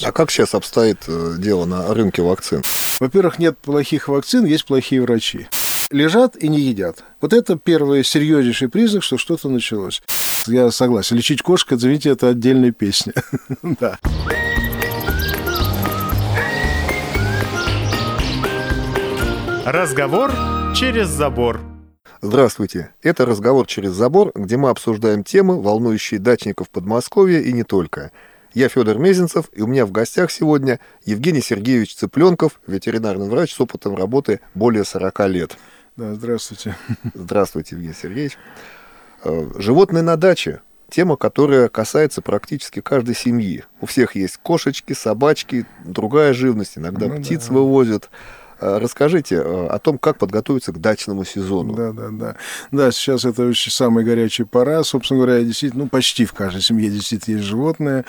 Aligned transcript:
А 0.00 0.10
как 0.10 0.30
сейчас 0.30 0.54
обстоит 0.54 1.04
э, 1.06 1.34
дело 1.36 1.66
на 1.66 1.92
рынке 1.92 2.22
вакцин? 2.22 2.62
Во-первых, 2.98 3.38
нет 3.38 3.58
плохих 3.58 4.08
вакцин, 4.08 4.46
есть 4.46 4.64
плохие 4.64 5.02
врачи. 5.02 5.48
Лежат 5.90 6.34
и 6.34 6.48
не 6.48 6.60
едят. 6.60 7.04
Вот 7.20 7.34
это 7.34 7.58
первый 7.58 8.02
серьезнейший 8.02 8.70
признак, 8.70 9.02
что 9.02 9.18
что-то 9.18 9.50
началось. 9.50 10.02
Я 10.46 10.70
согласен. 10.70 11.18
Лечить 11.18 11.42
кошек, 11.42 11.74
извините, 11.74 12.08
это 12.08 12.28
отдельная 12.28 12.72
песня. 12.72 13.12
Да. 13.62 13.98
Разговор 19.66 20.32
через 20.74 21.08
забор. 21.08 21.60
Здравствуйте. 22.22 22.94
Это 23.02 23.26
«Разговор 23.26 23.66
через 23.66 23.90
забор», 23.92 24.32
где 24.34 24.56
мы 24.56 24.70
обсуждаем 24.70 25.22
темы, 25.22 25.60
волнующие 25.60 26.20
дачников 26.20 26.70
Подмосковья 26.70 27.40
и 27.40 27.52
не 27.52 27.64
только– 27.64 28.10
я 28.54 28.68
Федор 28.68 28.98
Мезенцев, 28.98 29.48
и 29.52 29.62
у 29.62 29.66
меня 29.66 29.86
в 29.86 29.92
гостях 29.92 30.30
сегодня 30.30 30.80
Евгений 31.04 31.40
Сергеевич 31.40 31.94
Цыпленков, 31.94 32.60
ветеринарный 32.66 33.28
врач 33.28 33.54
с 33.54 33.60
опытом 33.60 33.96
работы 33.96 34.40
более 34.54 34.84
40 34.84 35.28
лет. 35.28 35.56
Да, 35.96 36.14
здравствуйте. 36.14 36.76
Здравствуйте, 37.14 37.76
Евгений 37.76 37.94
Сергеевич. 37.94 38.38
Э, 39.24 39.50
животные 39.56 40.02
на 40.02 40.16
даче 40.16 40.60
тема, 40.90 41.16
которая 41.16 41.68
касается 41.68 42.22
практически 42.22 42.80
каждой 42.80 43.14
семьи. 43.14 43.64
У 43.80 43.86
всех 43.86 44.14
есть 44.14 44.38
кошечки, 44.42 44.92
собачки, 44.92 45.66
другая 45.84 46.34
живность, 46.34 46.76
иногда 46.76 47.08
ну, 47.08 47.20
птиц 47.20 47.46
да. 47.46 47.54
вывозят. 47.54 48.10
Расскажите 48.62 49.36
э, 49.36 49.66
о 49.66 49.78
том, 49.78 49.98
как 49.98 50.18
подготовиться 50.18 50.72
к 50.72 50.80
дачному 50.80 51.24
сезону. 51.24 51.74
Да, 51.74 51.92
да, 51.92 52.08
да. 52.10 52.36
Да, 52.70 52.92
сейчас 52.92 53.24
это 53.24 53.46
очень 53.46 53.72
самая 53.72 54.04
горячая 54.04 54.46
пора. 54.46 54.82
Собственно 54.84 55.20
говоря, 55.20 55.42
действительно, 55.42 55.84
ну, 55.84 55.88
почти 55.88 56.24
в 56.24 56.32
каждой 56.32 56.62
семье 56.62 56.90
действительно 56.90 57.36
есть 57.36 57.48
животные. 57.48 58.04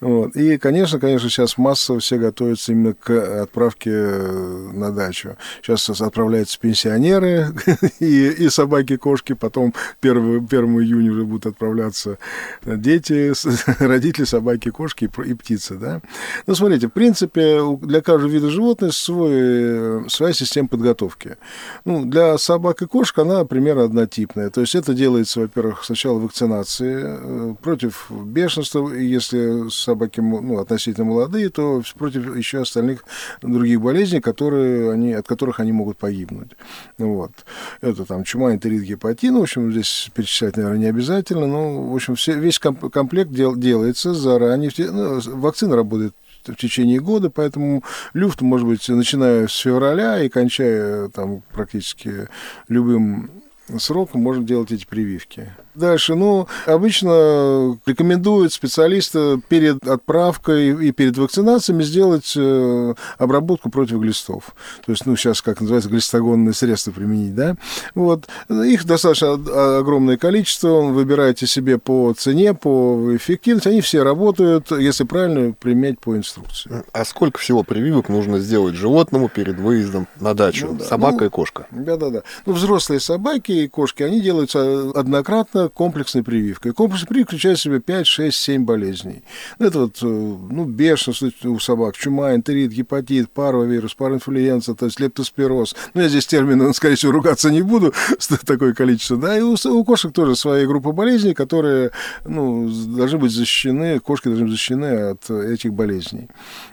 Вот. 0.00 0.34
И, 0.36 0.58
конечно, 0.58 0.98
конечно, 0.98 1.28
сейчас 1.28 1.58
массово 1.58 2.00
все 2.00 2.18
готовятся 2.18 2.72
именно 2.72 2.94
к 2.94 3.10
отправке 3.42 3.90
э, 3.92 4.70
на 4.72 4.90
дачу. 4.90 5.36
Сейчас 5.62 5.88
отправляются 6.00 6.58
пенсионеры 6.58 7.48
и, 8.00 8.28
и 8.28 8.48
собаки, 8.48 8.96
кошки. 8.96 9.34
Потом 9.34 9.74
1, 10.00 10.46
1 10.50 10.64
июня 10.80 11.12
уже 11.12 11.24
будут 11.24 11.46
отправляться 11.46 12.18
дети, 12.64 13.32
родители, 13.82 14.24
собаки, 14.24 14.70
кошки 14.70 15.10
и 15.24 15.34
птицы. 15.34 15.74
Да? 15.76 16.00
Ну, 16.46 16.54
смотрите, 16.54 16.88
в 16.88 16.92
принципе, 16.92 17.60
для 17.82 18.00
каждого 18.00 18.30
вида 18.30 18.50
животных 18.50 18.92
свой 18.94 19.91
своя 20.08 20.32
система 20.32 20.68
подготовки. 20.68 21.36
Ну, 21.84 22.04
для 22.04 22.38
собак 22.38 22.82
и 22.82 22.86
кошек 22.86 23.18
она 23.18 23.44
примерно 23.44 23.84
однотипная. 23.84 24.50
То 24.50 24.60
есть 24.60 24.74
это 24.74 24.94
делается, 24.94 25.40
во-первых, 25.40 25.84
сначала 25.84 26.18
вакцинации 26.18 27.02
э, 27.04 27.54
против 27.62 28.10
бешенства, 28.10 28.92
если 28.92 29.68
собаки 29.70 30.20
ну, 30.20 30.58
относительно 30.58 31.06
молодые, 31.06 31.48
то 31.48 31.82
против 31.96 32.36
еще 32.36 32.62
остальных 32.62 33.04
других 33.42 33.80
болезней, 33.80 34.20
которые 34.20 34.92
они, 34.92 35.12
от 35.12 35.26
которых 35.26 35.60
они 35.60 35.72
могут 35.72 35.98
погибнуть. 35.98 36.50
Вот. 36.98 37.32
Это 37.80 38.04
там 38.04 38.24
чума, 38.24 38.52
энтерит, 38.52 38.82
гепатин. 38.82 39.38
В 39.38 39.42
общем, 39.42 39.72
здесь 39.72 40.10
перечислять, 40.14 40.56
наверное, 40.56 40.78
не 40.78 40.86
обязательно, 40.86 41.46
но, 41.46 41.82
в 41.82 41.94
общем, 41.94 42.14
все, 42.14 42.34
весь 42.38 42.58
комплект 42.58 43.30
дел, 43.30 43.56
делается 43.56 44.14
заранее. 44.14 44.70
Ну, 44.78 45.20
вакцина 45.38 45.76
работает 45.76 46.14
в 46.48 46.56
течение 46.56 47.00
года, 47.00 47.30
поэтому 47.30 47.82
люфт 48.14 48.40
может 48.40 48.66
быть 48.66 48.88
начиная 48.88 49.46
с 49.46 49.56
февраля 49.56 50.22
и 50.22 50.28
кончая 50.28 51.08
там 51.08 51.42
практически 51.52 52.28
любым 52.68 53.30
сроком 53.78 54.22
можно 54.22 54.44
делать 54.44 54.72
эти 54.72 54.86
прививки. 54.86 55.52
Дальше, 55.74 56.14
ну, 56.14 56.48
обычно 56.66 57.78
рекомендуют 57.86 58.52
специалисты 58.52 59.40
перед 59.48 59.86
отправкой 59.88 60.86
и 60.88 60.92
перед 60.92 61.16
вакцинациями 61.16 61.82
сделать 61.82 62.34
э, 62.36 62.94
обработку 63.16 63.70
против 63.70 63.98
глистов. 63.98 64.54
То 64.84 64.92
есть, 64.92 65.06
ну, 65.06 65.16
сейчас, 65.16 65.40
как 65.40 65.60
называется, 65.60 65.88
глистогонные 65.88 66.52
средства 66.52 66.90
применить, 66.90 67.34
да. 67.34 67.56
Вот. 67.94 68.28
Их 68.50 68.84
достаточно 68.84 69.32
огромное 69.78 70.18
количество, 70.18 70.82
выбирайте 70.82 71.46
себе 71.46 71.78
по 71.78 72.12
цене, 72.12 72.52
по 72.52 73.16
эффективности. 73.16 73.68
Они 73.68 73.80
все 73.80 74.02
работают, 74.02 74.70
если 74.72 75.04
правильно 75.04 75.54
применять 75.54 76.00
по 76.00 76.16
инструкции. 76.16 76.84
А 76.92 77.04
сколько 77.06 77.38
всего 77.38 77.62
прививок 77.62 78.10
нужно 78.10 78.40
сделать 78.40 78.74
животному 78.74 79.30
перед 79.30 79.58
выездом 79.58 80.06
на 80.20 80.34
дачу? 80.34 80.66
Ну, 80.66 80.74
да. 80.74 80.84
Собака 80.84 81.20
ну, 81.20 81.26
и 81.26 81.28
кошка. 81.30 81.66
Да-да-да. 81.70 82.22
Ну, 82.44 82.52
взрослые 82.52 83.00
собаки 83.00 83.52
и 83.52 83.68
кошки, 83.68 84.02
они 84.02 84.20
делаются 84.20 84.90
однократно 84.94 85.61
комплексной 85.68 86.22
прививкой. 86.22 86.72
Комплексная 86.72 87.08
прививка 87.08 87.30
включает 87.30 87.58
в 87.58 87.62
себя 87.62 87.80
5, 87.80 88.06
6, 88.06 88.36
7 88.36 88.64
болезней. 88.64 89.22
Это 89.58 89.80
вот, 89.80 89.98
э, 90.02 90.06
ну, 90.06 90.64
бешенство 90.64 91.30
у 91.44 91.58
собак, 91.58 91.96
чума, 91.96 92.34
энтерит, 92.34 92.72
гепатит, 92.72 93.30
паровирус, 93.30 93.94
пароинфлюенция, 93.94 94.74
то 94.74 94.86
есть 94.86 95.00
лептоспироз. 95.00 95.74
Ну, 95.94 96.02
я 96.02 96.08
здесь 96.08 96.26
термины, 96.26 96.72
скорее 96.74 96.96
всего, 96.96 97.12
ругаться 97.12 97.50
не 97.50 97.62
буду, 97.62 97.92
такое 98.46 98.74
количество, 98.74 99.16
да, 99.16 99.38
и 99.38 99.42
у, 99.42 99.54
у 99.54 99.84
кошек 99.84 100.12
тоже 100.12 100.36
своя 100.36 100.66
группа 100.66 100.92
болезней, 100.92 101.34
которые, 101.34 101.90
ну, 102.24 102.68
должны 102.68 103.18
быть 103.18 103.32
защищены, 103.32 103.98
кошки 104.00 104.28
должны 104.28 104.44
быть 104.44 104.52
защищены 104.52 105.10
от 105.10 105.30
этих 105.30 105.72
болезней. 105.72 106.28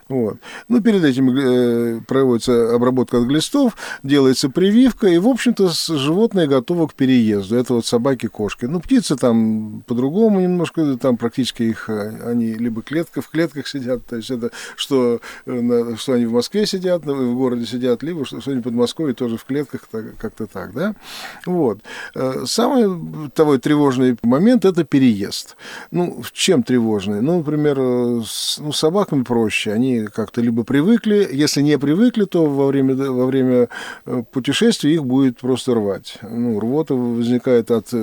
Вот. 0.10 0.38
Ну, 0.68 0.82
перед 0.82 1.04
этим 1.04 1.30
э, 1.30 2.02
проводится 2.02 2.74
обработка 2.74 3.20
от 3.20 3.26
глистов, 3.26 3.78
делается 4.02 4.50
прививка, 4.50 5.08
и, 5.08 5.20
в 5.20 5.28
общем-то, 5.28 5.70
животное 5.70 6.48
готово 6.48 6.88
к 6.88 6.96
переезду. 6.96 7.56
Это 7.56 7.76
вот 7.76 7.86
собаки, 7.86 8.28
кошки. 8.28 8.66
Ну, 8.80 8.84
птицы 8.84 9.18
там 9.18 9.84
по-другому 9.88 10.40
немножко, 10.40 10.96
там 10.96 11.18
практически 11.18 11.64
их, 11.64 11.90
э, 11.90 12.32
они 12.32 12.54
либо 12.54 12.82
клетка, 12.82 13.22
в 13.22 13.28
клетках 13.28 13.68
сидят, 13.68 14.06
то 14.06 14.16
есть 14.16 14.32
это 14.32 14.52
что, 14.78 15.20
э, 15.46 15.96
что 15.98 16.14
они 16.14 16.26
в 16.26 16.32
Москве 16.32 16.66
сидят, 16.66 17.04
в 17.04 17.36
городе 17.36 17.66
сидят, 17.66 18.04
либо 18.04 18.26
что, 18.26 18.40
что 18.40 18.52
они 18.52 18.62
под 18.62 18.74
Москвой 18.74 19.14
тоже 19.14 19.36
в 19.36 19.44
клетках, 19.44 19.90
как-то 20.18 20.48
так, 20.48 20.74
да. 20.74 20.96
Вот. 21.46 21.80
Э, 22.16 22.46
самый 22.46 23.30
того 23.32 23.58
тревожный 23.58 24.18
момент– 24.24 24.64
это 24.66 24.86
переезд. 24.86 25.58
Ну, 25.92 26.22
в 26.22 26.32
чем 26.32 26.64
тревожный? 26.64 27.22
Ну, 27.22 27.40
например, 27.40 28.24
с 28.26 28.60
ну, 28.60 28.72
собаками 28.72 29.24
проще, 29.24 29.74
они 29.74 30.06
как-то 30.06 30.40
либо 30.40 30.64
привыкли, 30.64 31.28
если 31.30 31.62
не 31.62 31.78
привыкли, 31.78 32.24
то 32.24 32.46
во 32.46 32.68
время, 32.68 32.96
во 32.96 33.26
время 33.26 33.68
путешествия 34.32 34.94
их 34.94 35.04
будет 35.04 35.40
просто 35.40 35.74
рвать. 35.74 36.18
Ну, 36.22 36.58
рвота 36.62 36.94
возникает 36.94 37.72
от... 37.72 37.94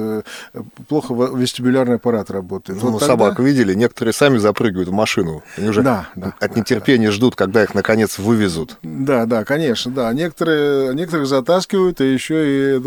Э, 0.66 0.82
плохо 0.88 1.15
вестибулярный 1.15 1.97
аппарат 1.97 2.31
работает. 2.31 2.82
Ну, 2.82 2.91
вот 2.91 3.00
тогда... 3.00 3.15
собак 3.15 3.38
видели, 3.41 3.75
некоторые 3.75 4.12
сами 4.12 4.38
запрыгивают 4.38 4.88
в 4.88 4.93
машину. 4.93 5.43
Они 5.56 5.69
уже 5.69 5.82
да, 5.82 6.09
да, 6.15 6.34
от 6.41 6.56
нетерпения 6.56 7.09
да. 7.09 7.12
ждут, 7.12 7.37
когда 7.37 7.62
их, 7.62 7.75
наконец, 7.75 8.19
вывезут. 8.19 8.78
Да, 8.82 9.26
да, 9.26 9.44
конечно, 9.44 9.91
да. 9.91 10.12
Некоторые, 10.12 10.94
некоторых 10.94 11.26
затаскивают, 11.26 12.00
и 12.00 12.12
еще 12.12 12.76
и, 12.76 12.82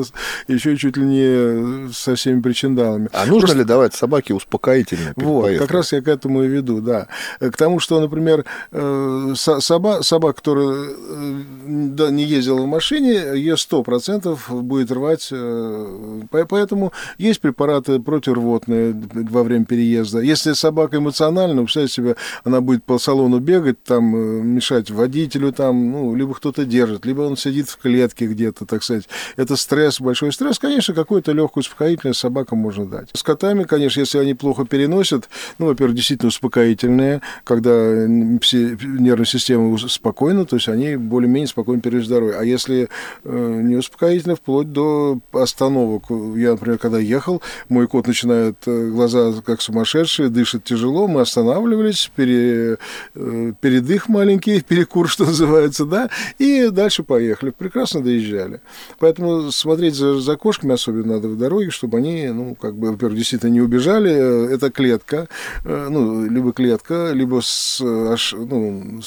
еще 0.47 0.73
и 0.73 0.77
чуть 0.77 0.97
ли 0.97 1.03
не 1.03 1.93
со 1.93 2.15
всеми 2.15 2.41
причиндалами. 2.41 3.09
А 3.13 3.25
нужно 3.25 3.39
Просто... 3.39 3.57
ли 3.57 3.63
давать 3.63 3.93
собаке 3.93 4.33
успокоительное 4.33 5.13
Вот, 5.15 5.43
поездкой? 5.43 5.67
как 5.67 5.75
раз 5.75 5.93
я 5.93 6.01
к 6.01 6.07
этому 6.07 6.43
и 6.43 6.47
веду, 6.47 6.81
да. 6.81 7.07
К 7.39 7.55
тому, 7.55 7.79
что, 7.79 7.99
например, 7.99 8.45
э, 8.71 9.33
соба, 9.35 10.01
собака, 10.01 10.37
которая 10.37 10.89
э, 10.89 11.41
да, 11.65 12.09
не 12.09 12.23
ездила 12.23 12.61
в 12.61 12.67
машине, 12.67 13.13
ее 13.35 13.55
100% 13.55 14.37
будет 14.61 14.91
рвать. 14.91 15.29
Э, 15.31 16.21
поэтому 16.29 16.93
есть 17.17 17.41
препараты 17.41 17.68
противорвотные 17.81 18.93
во 19.13 19.43
время 19.43 19.65
переезда. 19.65 20.19
Если 20.19 20.53
собака 20.53 20.97
эмоциональна, 20.97 21.63
представьте 21.63 21.93
себе, 21.93 22.15
она 22.43 22.61
будет 22.61 22.83
по 22.83 22.97
салону 22.99 23.39
бегать, 23.39 23.83
там, 23.83 24.15
э, 24.15 24.41
мешать 24.41 24.89
водителю, 24.91 25.53
там, 25.53 25.91
ну, 25.91 26.15
либо 26.15 26.33
кто-то 26.33 26.65
держит, 26.65 27.05
либо 27.05 27.21
он 27.21 27.37
сидит 27.37 27.69
в 27.69 27.77
клетке 27.77 28.27
где-то, 28.27 28.65
так 28.65 28.83
сказать. 28.83 29.07
Это 29.37 29.55
стресс, 29.55 30.01
большой 30.01 30.31
стресс. 30.31 30.59
Конечно, 30.59 30.93
какое-то 30.93 31.31
легкое 31.31 31.61
успокоительное 31.61 32.13
собакам 32.13 32.59
можно 32.59 32.85
дать. 32.85 33.09
С 33.13 33.23
котами, 33.23 33.63
конечно, 33.63 33.99
если 33.99 34.17
они 34.17 34.33
плохо 34.33 34.65
переносят, 34.65 35.29
ну, 35.57 35.67
во-первых, 35.67 35.95
действительно 35.95 36.29
успокоительные, 36.29 37.21
когда 37.43 37.71
нервная 38.07 39.25
система 39.25 39.77
спокойна, 39.77 40.45
то 40.45 40.55
есть 40.55 40.67
они 40.67 40.95
более-менее 40.95 41.47
спокойно 41.47 41.81
переживают 41.81 42.05
здоровье. 42.05 42.37
А 42.39 42.43
если 42.43 42.89
э, 43.23 43.61
не 43.63 43.75
успокоительно, 43.75 44.35
вплоть 44.35 44.71
до 44.71 45.19
остановок. 45.31 46.03
Я, 46.09 46.51
например, 46.51 46.77
когда 46.77 46.99
ехал, 46.99 47.41
мой 47.67 47.87
кот 47.87 48.07
начинает 48.07 48.55
э, 48.65 48.89
глаза 48.89 49.33
как 49.45 49.61
сумасшедшие, 49.61 50.29
дышит 50.29 50.63
тяжело, 50.63 51.07
мы 51.07 51.21
останавливались, 51.21 52.11
пере, 52.15 52.77
э, 53.15 53.53
передых 53.59 54.09
маленький, 54.09 54.61
перекур, 54.67 55.09
что 55.09 55.25
называется, 55.25 55.85
да, 55.85 56.09
и 56.37 56.69
дальше 56.69 57.03
поехали. 57.03 57.51
Прекрасно 57.51 58.01
доезжали. 58.01 58.61
Поэтому 58.99 59.51
смотреть 59.51 59.95
за, 59.95 60.19
за 60.19 60.35
кошками 60.37 60.73
особенно 60.73 61.15
надо 61.15 61.27
в 61.27 61.37
дороге, 61.37 61.69
чтобы 61.69 61.97
они, 61.97 62.27
ну, 62.27 62.55
как 62.55 62.75
бы, 62.75 62.91
во-первых, 62.91 63.17
действительно 63.17 63.51
не 63.51 63.61
убежали. 63.61 64.53
Это 64.53 64.71
клетка, 64.71 65.27
ну, 65.63 66.25
либо 66.25 66.53
клетка, 66.53 67.11
либо 67.13 67.41
с, 67.43 67.79
ну, 67.81 69.01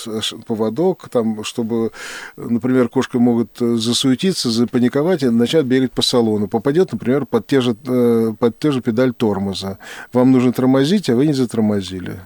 поводок, 0.47 1.09
там, 1.09 1.45
чтобы, 1.45 1.93
например, 2.37 2.89
кошка 2.89 3.19
могут 3.19 3.61
э, 3.61 3.77
засуетиться, 3.77 4.51
запаниковать 4.51 5.23
и 5.23 5.31
начать 5.31 5.65
бегать 5.67 5.93
по 5.93 6.03
салону. 6.03 6.49
Попадет, 6.49 6.93
например, 6.93 7.27
под 7.27 7.47
те 7.47 7.61
же, 7.61 7.77
э, 7.87 8.33
под 8.43 8.59
те 8.59 8.73
же 8.73 8.81
педаль 8.81 9.13
тормоза. 9.13 9.79
Вам 10.13 10.33
нужно 10.33 10.53
тормозить, 10.53 11.09
а 11.09 11.15
вы 11.15 11.29
не 11.29 11.33
затормозили. 11.33 12.19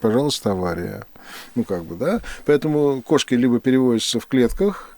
Пожалуйста, 0.00 0.52
авария. 0.52 1.04
Ну, 1.54 1.64
как 1.64 1.84
бы, 1.84 1.96
да. 1.96 2.22
Поэтому 2.46 3.02
кошки 3.02 3.34
либо 3.34 3.60
переводятся 3.60 4.20
в 4.20 4.26
клетках, 4.26 4.93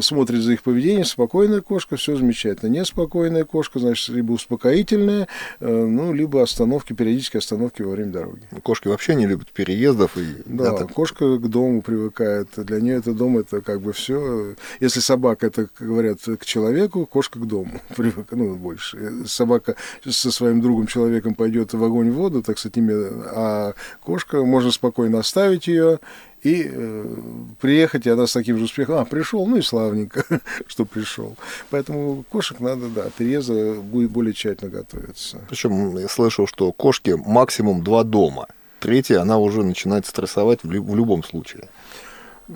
смотрит 0.00 0.42
за 0.42 0.52
их 0.52 0.62
поведением, 0.62 1.04
спокойная 1.04 1.60
кошка, 1.60 1.96
все 1.96 2.16
замечательно. 2.16 2.70
Неспокойная 2.70 3.44
кошка, 3.44 3.78
значит, 3.78 4.08
либо 4.08 4.32
успокоительная, 4.32 5.28
э, 5.60 5.66
ну, 5.68 6.12
либо 6.12 6.42
остановки, 6.42 6.92
периодические 6.92 7.38
остановки 7.38 7.82
во 7.82 7.92
время 7.92 8.12
дороги. 8.12 8.42
Кошки 8.62 8.88
вообще 8.88 9.14
не 9.14 9.26
любят 9.26 9.48
переездов. 9.48 10.16
И, 10.16 10.42
да, 10.46 10.74
это... 10.74 10.86
кошка 10.86 11.38
к 11.38 11.48
дому 11.48 11.82
привыкает. 11.82 12.48
Для 12.56 12.80
нее 12.80 12.96
это 12.96 13.12
дом, 13.12 13.38
это 13.38 13.60
как 13.60 13.80
бы 13.80 13.92
все. 13.92 14.54
Если 14.80 15.00
собака, 15.00 15.46
это, 15.46 15.66
как 15.66 15.86
говорят, 15.86 16.18
к 16.20 16.44
человеку, 16.44 17.06
кошка 17.06 17.38
к 17.38 17.46
дому 17.46 17.80
привыкает, 17.96 18.32
ну, 18.32 18.54
больше. 18.56 19.26
Собака 19.26 19.76
со 20.08 20.30
своим 20.30 20.60
другом 20.60 20.86
человеком 20.86 21.34
пойдет 21.34 21.72
в 21.72 21.82
огонь 21.82 22.10
в 22.10 22.14
воду, 22.14 22.42
так 22.42 22.58
сказать, 22.58 22.76
а 22.78 23.74
кошка, 24.02 24.44
можно 24.44 24.70
спокойно 24.70 25.18
оставить 25.18 25.66
ее, 25.66 25.98
и 26.42 26.70
э, 26.72 27.16
приехать, 27.60 28.06
и 28.06 28.10
она 28.10 28.26
с 28.26 28.32
таким 28.32 28.58
же 28.58 28.64
успехом, 28.64 28.96
а, 28.96 29.04
пришел, 29.04 29.46
ну 29.46 29.56
и 29.56 29.62
славненько, 29.62 30.24
что 30.66 30.84
пришел. 30.84 31.36
Поэтому 31.70 32.24
кошек 32.28 32.60
надо, 32.60 32.88
да, 32.88 33.10
переезда 33.16 33.74
будет 33.74 34.10
более 34.10 34.32
тщательно 34.32 34.70
готовиться. 34.70 35.38
Причем 35.48 35.96
я 35.98 36.08
слышал, 36.08 36.46
что 36.46 36.72
кошки 36.72 37.16
максимум 37.16 37.84
два 37.84 38.04
дома. 38.04 38.46
Третья, 38.80 39.20
она 39.20 39.38
уже 39.38 39.62
начинает 39.62 40.06
стрессовать 40.06 40.62
в, 40.62 40.68
в 40.68 40.96
любом 40.96 41.22
случае. 41.22 41.68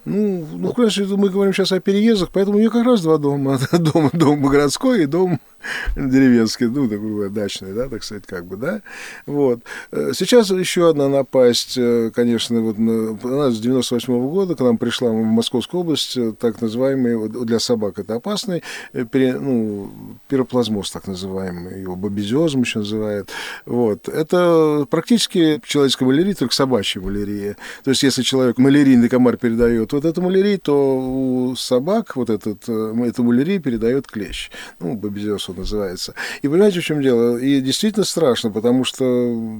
Ну, 0.05 0.46
ну, 0.52 0.73
конечно, 0.73 1.05
мы 1.17 1.29
говорим 1.29 1.52
сейчас 1.52 1.73
о 1.73 1.81
переездах, 1.81 2.31
поэтому 2.32 2.56
у 2.56 2.61
нее 2.61 2.70
как 2.70 2.85
раз 2.85 3.02
два 3.02 3.19
дома. 3.19 3.58
Дом, 3.73 4.11
дом 4.12 4.43
городской 4.43 5.02
и 5.02 5.06
дом 5.06 5.41
деревенский, 5.96 6.67
ну, 6.67 6.88
такой 6.88 7.31
дачный, 7.31 7.73
да, 7.73 7.88
так 7.88 8.05
сказать, 8.05 8.25
как 8.26 8.46
бы, 8.46 8.56
да. 8.56 8.82
Вот. 9.26 9.61
Э, 9.93 10.12
сейчас 10.14 10.50
еще 10.50 10.91
одна 10.91 11.08
напасть, 11.08 11.76
э, 11.76 12.11
конечно, 12.14 12.61
вот 12.61 12.76
она 13.25 13.50
с 13.50 13.58
98 13.61 14.12
-го 14.12 14.31
года 14.31 14.55
к 14.55 14.61
нам 14.61 14.79
пришла 14.79 15.11
в 15.11 15.14
Московскую 15.14 15.82
область, 15.82 16.17
э, 16.17 16.32
так 16.38 16.61
называемый, 16.61 17.29
для 17.29 17.58
собак 17.58 17.99
это 17.99 18.17
опасный, 18.17 18.62
пере, 19.11 19.38
ну, 19.38 19.90
пироплазмоз, 20.29 20.90
так 20.90 21.06
называемый, 21.06 21.82
его 21.82 21.97
бобезиозом 21.97 22.62
еще 22.62 22.81
называют. 22.81 23.31
Вот. 23.67 24.08
Это 24.08 24.87
практически 24.90 25.61
человеческая 25.64 26.06
малярия, 26.06 26.35
только 26.35 26.55
собачья 26.55 27.00
малярия. 27.00 27.56
То 27.85 27.90
есть, 27.90 28.02
если 28.02 28.23
человек 28.23 28.58
малярийный 28.58 29.08
комар 29.08 29.37
передает 29.37 29.83
вот 29.92 30.04
эту 30.04 30.22
малярию, 30.22 30.58
то 30.58 30.98
у 30.98 31.56
собак 31.56 32.16
вот 32.16 32.31
этот, 32.31 32.69
эту 32.69 33.22
малярию 33.22 33.60
передает 33.60 34.06
клещ. 34.06 34.50
Ну, 34.81 34.94
бобезиоз 34.94 35.48
называется. 35.48 36.14
И 36.42 36.48
понимаете, 36.48 36.81
в 36.81 36.84
чем 36.84 37.02
дело? 37.02 37.36
И 37.36 37.60
действительно 37.60 38.04
страшно, 38.04 38.50
потому 38.50 38.84
что 38.84 39.04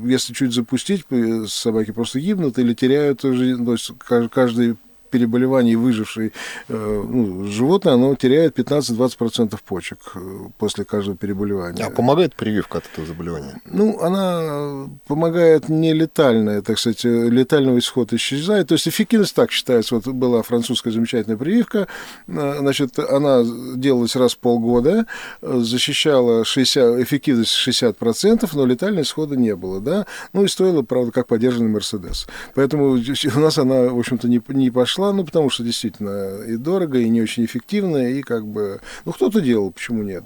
если 0.05 0.32
чуть 0.32 0.53
запустить, 0.53 1.05
собаки 1.49 1.93
просто 1.93 2.21
гибнут 2.21 2.59
или 2.59 2.75
теряют 2.75 3.23
жизнь, 3.23 3.65
то 3.65 3.73
есть 3.73 3.93
каждый 4.32 4.76
переболеваний 5.15 5.77
выжившей 5.77 6.33
э, 6.69 7.05
ну, 7.09 7.45
животное, 7.45 7.95
оно 7.95 8.17
теряет 8.17 8.59
15-20% 8.59 9.57
почек 9.65 9.99
э, 10.17 10.19
после 10.59 10.85
каждого 10.85 11.17
переболевания. 11.17 11.85
А 11.85 11.91
помогает 11.91 12.35
прививка 12.35 12.79
от 12.79 12.87
этого 12.93 13.07
заболевания? 13.07 13.61
Ну, 13.65 14.01
она 14.01 14.89
помогает 15.07 15.69
не 15.69 15.93
летальная, 15.93 16.63
так 16.63 16.81
сказать, 16.81 17.05
летального 17.05 17.79
исхода 17.79 18.17
исчезает. 18.17 18.67
То 18.67 18.75
есть 18.75 18.89
эффективность 18.89 19.37
так 19.37 19.53
считается. 19.53 19.95
Вот 19.95 20.09
была 20.09 20.43
французская 20.43 20.91
замечательная 20.91 21.37
прививка, 21.37 21.87
э, 22.27 22.57
значит, 22.59 22.99
она 22.99 23.45
делалась 23.77 24.17
раз 24.17 24.35
в 24.35 24.39
полгода, 24.39 25.07
защищала 25.43 26.45
60, 26.45 26.99
эффективность 26.99 27.55
60%, 27.69 28.51
но 28.53 28.67
летального 28.67 29.05
исхода 29.05 29.37
не 29.37 29.55
было, 29.55 29.81
да. 29.81 30.07
Ну 30.33 30.43
и 30.43 30.49
стоила, 30.49 30.83
правда, 30.83 31.13
как 31.13 31.29
поддержанный 31.29 31.71
Мерседес. 31.71 32.27
Поэтому 32.57 32.95
у 32.97 33.41
нас 33.41 33.59
она, 33.59 33.85
в 33.85 33.99
общем-то, 33.99 34.27
не, 34.27 34.43
не 34.49 34.71
пошла 34.73 35.04
пошла, 35.05 35.12
ну, 35.12 35.25
потому 35.25 35.51
что 35.51 35.62
действительно 35.62 36.43
и 36.45 36.56
дорого, 36.56 36.99
и 36.99 37.09
не 37.09 37.23
очень 37.23 37.45
эффективно, 37.45 37.97
и 37.97 38.23
как 38.23 38.47
бы, 38.47 38.81
ну, 39.05 39.12
кто-то 39.12 39.41
делал, 39.41 39.71
почему 39.71 40.03
нет. 40.03 40.25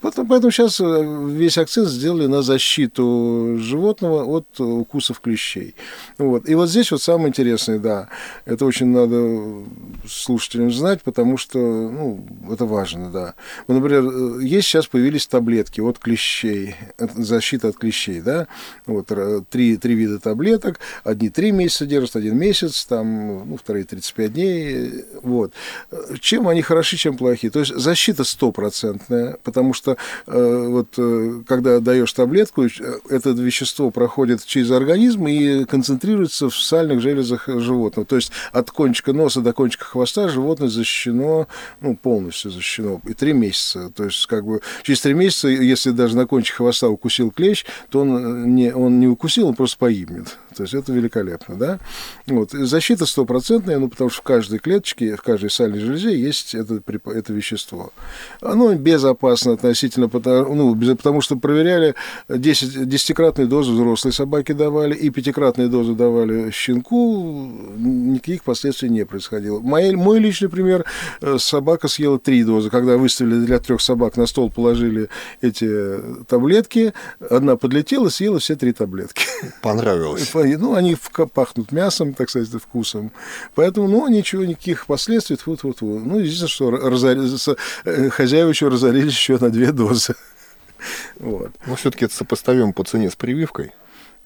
Поэтому, 0.00 0.28
поэтому 0.28 0.50
сейчас 0.50 0.80
э, 0.80 1.26
весь 1.30 1.58
акцент 1.58 1.88
сделали 1.88 2.26
на 2.26 2.42
защиту 2.42 3.56
животного 3.58 4.24
от 4.24 4.60
укусов 4.60 5.20
клещей. 5.20 5.74
Вот. 6.18 6.48
И 6.48 6.54
вот 6.54 6.68
здесь 6.68 6.90
вот 6.90 7.02
самое 7.02 7.28
интересное, 7.28 7.78
да, 7.78 8.08
это 8.44 8.64
очень 8.64 8.86
надо 8.86 9.64
слушателям 10.08 10.72
знать, 10.72 11.02
потому 11.02 11.36
что, 11.36 11.58
ну, 11.58 12.26
это 12.50 12.64
важно, 12.64 13.10
да. 13.10 13.34
Вот, 13.66 13.74
например, 13.74 14.04
э, 14.04 14.44
есть 14.44 14.68
сейчас 14.68 14.86
появились 14.86 15.26
таблетки 15.26 15.80
от 15.80 15.98
клещей, 15.98 16.74
защита 17.16 17.68
от 17.68 17.76
клещей, 17.76 18.20
да, 18.20 18.46
вот, 18.86 19.12
три, 19.50 19.76
три 19.76 19.94
вида 19.94 20.18
таблеток, 20.18 20.80
одни 21.04 21.30
три 21.30 21.52
месяца 21.52 21.86
держат, 21.86 22.16
один 22.16 22.36
месяц, 22.36 22.86
там, 22.86 23.48
ну, 23.50 23.56
вторые 23.56 23.84
30 23.84 24.07
35 24.12 24.32
дней. 24.32 25.04
Вот. 25.22 25.52
Чем 26.20 26.48
они 26.48 26.62
хороши, 26.62 26.96
чем 26.96 27.16
плохи? 27.16 27.50
То 27.50 27.60
есть 27.60 27.74
защита 27.74 28.24
стопроцентная, 28.24 29.36
потому 29.42 29.74
что 29.74 29.96
э, 30.26 30.66
вот 30.68 30.88
э, 30.96 31.42
когда 31.46 31.80
даешь 31.80 32.12
таблетку, 32.12 32.64
э, 32.64 32.68
это 33.08 33.30
вещество 33.30 33.90
проходит 33.90 34.44
через 34.44 34.70
организм 34.70 35.26
и 35.26 35.64
концентрируется 35.64 36.48
в 36.48 36.56
сальных 36.56 37.00
железах 37.00 37.48
животного. 37.48 38.06
То 38.06 38.16
есть 38.16 38.32
от 38.52 38.70
кончика 38.70 39.12
носа 39.12 39.40
до 39.40 39.52
кончика 39.52 39.84
хвоста 39.84 40.28
животное 40.28 40.68
защищено, 40.68 41.48
ну, 41.80 41.96
полностью 41.96 42.50
защищено, 42.50 43.00
и 43.04 43.14
три 43.14 43.32
месяца. 43.32 43.90
То 43.90 44.04
есть 44.04 44.26
как 44.26 44.44
бы 44.44 44.60
через 44.82 45.00
три 45.00 45.14
месяца, 45.14 45.48
если 45.48 45.90
даже 45.90 46.16
на 46.16 46.26
кончик 46.26 46.56
хвоста 46.56 46.88
укусил 46.88 47.30
клещ, 47.30 47.64
то 47.90 48.00
он 48.00 48.54
не, 48.54 48.72
он 48.72 49.00
не 49.00 49.06
укусил, 49.06 49.48
он 49.48 49.54
просто 49.54 49.78
погибнет. 49.78 50.36
То 50.58 50.64
есть 50.64 50.74
это 50.74 50.92
великолепно, 50.92 51.54
да? 51.54 51.78
Вот. 52.26 52.50
Защита 52.50 53.06
стопроцентная, 53.06 53.78
ну, 53.78 53.88
потому 53.88 54.10
что 54.10 54.22
в 54.22 54.24
каждой 54.24 54.58
клеточке, 54.58 55.14
в 55.14 55.22
каждой 55.22 55.50
сальной 55.50 55.78
железе 55.78 56.18
есть 56.18 56.52
это, 56.52 56.82
это 57.06 57.32
вещество. 57.32 57.92
Оно 58.40 58.74
безопасно 58.74 59.52
относительно, 59.52 60.08
потому, 60.08 60.54
ну, 60.56 60.96
потому 60.96 61.20
что 61.20 61.36
проверяли 61.36 61.94
10, 62.28 62.88
десятикратные 62.88 63.46
дозы 63.46 63.70
взрослой 63.70 64.12
собаки 64.12 64.50
давали 64.50 64.96
и 64.96 65.10
пятикратные 65.10 65.68
дозы 65.68 65.94
давали 65.94 66.50
щенку, 66.50 67.52
никаких 67.76 68.42
последствий 68.42 68.88
не 68.88 69.06
происходило. 69.06 69.60
Мой, 69.60 69.92
мой 69.92 70.18
личный 70.18 70.48
пример, 70.48 70.84
э, 71.20 71.36
собака 71.38 71.86
съела 71.86 72.18
три 72.18 72.42
дозы, 72.42 72.68
когда 72.68 72.96
выставили 72.96 73.46
для 73.46 73.60
трех 73.60 73.80
собак 73.80 74.16
на 74.16 74.26
стол, 74.26 74.50
положили 74.50 75.08
эти 75.40 76.00
таблетки, 76.26 76.94
одна 77.30 77.54
подлетела, 77.54 78.08
съела 78.08 78.40
все 78.40 78.56
три 78.56 78.72
таблетки. 78.72 79.24
Понравилось 79.62 80.26
ну, 80.56 80.74
они 80.74 80.96
пахнут 81.32 81.72
мясом, 81.72 82.14
так 82.14 82.30
сказать, 82.30 82.48
вкусом. 82.60 83.10
Поэтому, 83.54 83.88
ну, 83.88 84.08
ничего, 84.08 84.44
никаких 84.44 84.86
последствий, 84.86 85.38
вот, 85.46 85.62
вот, 85.62 85.80
вот. 85.80 86.04
Ну, 86.04 86.18
единственное, 86.18 86.48
что 86.48 86.70
разори... 86.70 87.20
Э, 87.84 88.10
хозяева 88.10 88.48
еще 88.48 88.68
разорились 88.68 89.12
еще 89.12 89.38
на 89.38 89.50
две 89.50 89.72
дозы. 89.72 90.14
Вот. 91.18 91.50
Но 91.66 91.74
все-таки 91.74 92.04
это 92.04 92.14
сопоставимо 92.14 92.72
по 92.72 92.84
цене 92.84 93.10
с 93.10 93.16
прививкой. 93.16 93.72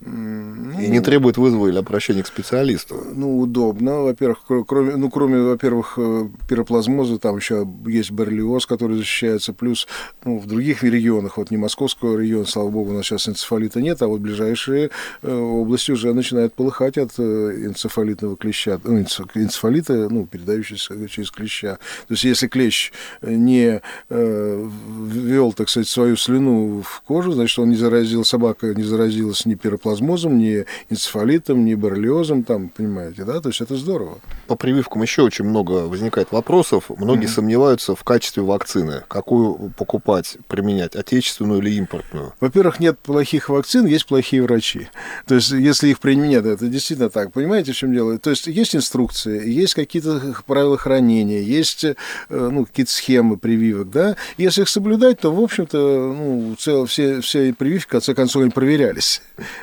Ну, 0.05 0.81
и 0.81 0.89
не 0.89 1.01
требует 1.01 1.37
вызова 1.37 1.69
или 1.69 1.79
обращения 1.79 2.23
к 2.25 2.27
специалисту. 2.27 3.07
Ну, 3.15 3.39
удобно. 3.39 4.01
Во-первых, 4.01 4.41
кроме, 4.67 4.97
ну, 4.97 5.11
кроме, 5.11 5.41
во-первых, 5.41 5.95
э, 5.97 6.29
пироплазмоза, 6.49 7.19
там 7.19 7.37
еще 7.37 7.69
есть 7.87 8.11
барлиоз, 8.11 8.67
который 8.67 8.97
защищается. 8.97 9.53
Плюс 9.53 9.87
ну, 10.25 10.39
в 10.39 10.47
других 10.47 10.83
регионах, 10.83 11.37
вот 11.37 11.53
не 11.53 11.57
московского 11.57 12.19
региона, 12.19 12.47
слава 12.47 12.71
богу, 12.71 12.91
у 12.91 12.95
нас 12.95 13.07
сейчас 13.07 13.29
энцефалита 13.29 13.81
нет, 13.81 14.03
а 14.03 14.09
вот 14.09 14.21
ближайшие 14.21 14.91
э, 15.23 15.33
области 15.33 15.93
уже 15.93 16.13
начинают 16.15 16.55
полыхать 16.55 16.99
от 16.99 17.13
э, 17.19 17.23
энцефалитного 17.23 18.37
клеща, 18.37 18.81
ну, 18.83 18.99
энцефалита, 18.99 20.09
ну, 20.09 20.27
передающегося 20.27 21.09
через 21.09 21.31
клеща. 21.31 21.79
То 22.09 22.15
есть, 22.15 22.25
если 22.25 22.49
клещ 22.49 22.91
не 23.23 23.81
э, 24.11 24.69
ввел, 25.07 25.53
так 25.53 25.69
сказать, 25.69 25.89
свою 25.89 26.17
слюну 26.17 26.83
в 26.83 27.03
кожу, 27.03 27.33
значит, 27.33 27.57
он 27.61 27.71
не 27.71 27.77
заразил, 27.77 28.25
собака 28.25 28.75
не 28.75 28.83
заразилась 28.83 29.47
ни 29.47 29.55
пироплазмозом, 29.55 29.92
токсоплазмозом, 29.93 30.39
ни 30.39 30.65
энцефалитом, 30.91 31.65
ни 31.65 31.75
боррелиозом, 31.75 32.45
там, 32.45 32.69
понимаете, 32.69 33.25
да, 33.25 33.41
то 33.41 33.49
есть 33.49 33.61
это 33.61 33.77
здорово. 33.77 34.19
По 34.47 34.57
прививкам 34.57 35.03
еще 35.03 35.23
очень 35.23 35.45
много 35.45 35.87
возникает 35.87 36.33
вопросов. 36.33 36.85
Многие 36.89 37.27
mm-hmm. 37.27 37.29
сомневаются 37.29 37.95
в 37.95 38.03
качестве 38.05 38.43
вакцины. 38.43 39.05
Какую 39.09 39.73
покупать, 39.77 40.37
применять, 40.49 40.97
отечественную 40.97 41.61
или 41.61 41.71
импортную? 41.77 42.33
Во-первых, 42.41 42.81
нет 42.81 42.99
плохих 42.99 43.49
вакцин, 43.49 43.87
есть 43.87 44.07
плохие 44.07 44.43
врачи. 44.43 44.89
То 45.27 45.35
есть, 45.35 45.51
если 45.51 45.89
их 45.89 46.01
применять, 46.01 46.45
это 46.45 46.67
действительно 46.67 47.11
так. 47.11 47.33
Понимаете, 47.33 47.73
в 47.73 47.77
чем 47.77 47.93
дело? 47.93 48.19
То 48.19 48.31
есть, 48.31 48.47
есть 48.47 48.75
инструкции, 48.75 49.49
есть 49.49 49.75
какие-то 49.75 50.35
правила 50.47 50.77
хранения, 50.77 51.41
есть 51.41 51.85
э, 51.85 51.95
ну, 52.29 52.65
какие-то 52.65 52.93
схемы 52.93 53.37
прививок, 53.37 53.91
да. 53.91 54.17
Если 54.37 54.63
их 54.63 54.69
соблюдать, 54.69 55.21
то, 55.21 55.33
в 55.33 55.41
общем-то, 55.41 56.15
ну, 56.17 56.55
цел, 56.59 56.87
все, 56.87 57.21
все 57.21 57.53
прививки, 57.53 57.89
в 57.89 57.93
конце 57.93 58.15
концов, 58.15 58.43
они 58.43 58.51
проверялись 58.51 59.23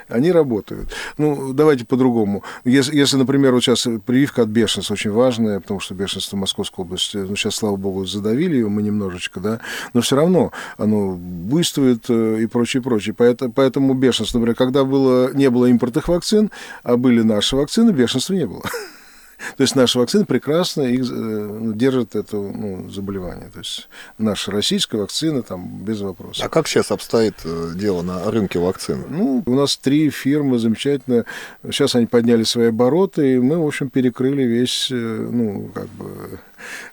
они 0.10 0.32
работают. 0.32 0.90
Ну, 1.18 1.54
давайте 1.54 1.86
по-другому. 1.86 2.44
Если, 2.66 2.96
если, 2.96 3.18
например, 3.18 3.54
вот 3.54 3.64
сейчас 3.64 3.88
прививка 4.06 4.44
от 4.44 4.50
бешенства 4.50 4.94
очень 4.94 5.12
важная, 5.12 5.60
потому 5.60 5.80
что 5.80 5.96
бешенство 5.96 6.36
в 6.36 6.40
Московской 6.40 6.84
области, 6.84 7.18
ну, 7.18 7.36
сейчас, 7.36 7.56
слава 7.56 7.76
богу, 7.76 8.06
задавили 8.06 8.56
ее 8.56 8.70
мы 8.70 8.82
немножечко, 8.82 9.40
да, 9.40 9.60
но 9.94 10.02
все 10.02 10.16
равно 10.16 10.52
оно 10.78 11.14
буйствует 11.14 12.06
э, 12.10 12.42
и 12.42 12.48
прочее, 12.48 12.84
прочее. 12.84 13.16
Поэтому, 13.18 13.52
поэтому 13.52 13.94
бешенство, 13.94 14.40
например, 14.40 14.56
когда 14.56 14.84
было, 14.84 15.34
не 15.34 15.50
было 15.50 15.68
импортных 15.68 16.08
вакцин, 16.08 16.52
а 16.84 16.98
были 16.98 17.22
наши 17.22 17.56
вакцины, 17.56 17.92
бешенства 17.92 18.34
не 18.34 18.46
было. 18.46 18.64
То 19.58 19.64
есть 19.64 19.76
наши 19.76 20.00
вакцины 20.00 20.26
прекрасно 20.26 20.84
их, 20.84 21.06
э, 21.12 21.72
держат 21.76 22.16
это 22.16 22.38
ну, 22.38 22.90
заболевание. 22.90 23.50
То 23.54 23.60
есть 23.60 23.88
наша 24.18 24.52
российская 24.52 24.98
вакцина 24.98 25.44
там 25.44 25.84
без 25.84 26.02
вопросов. 26.02 26.46
А 26.46 26.50
как 26.50 26.68
сейчас 26.68 26.92
обстоит 26.92 27.36
э, 27.44 27.72
дело 27.76 28.02
на 28.02 28.30
рынке 28.30 28.60
вакцин? 28.60 29.06
Ну, 29.10 29.44
у 29.46 29.56
нас 29.56 29.78
три 29.78 30.10
фирмы 30.10 30.60
замечательно. 30.60 31.26
Сейчас 31.64 31.96
они 31.96 32.06
подняли 32.06 32.44
свои 32.44 32.68
обороты, 32.68 33.36
и 33.36 33.40
мы, 33.40 33.62
в 33.62 33.68
общем, 33.68 33.90
перекрыли 33.90 34.44
весь, 34.44 34.90
э, 34.92 34.96
ну, 34.96 35.70
как 35.74 35.88
бы 35.90 36.40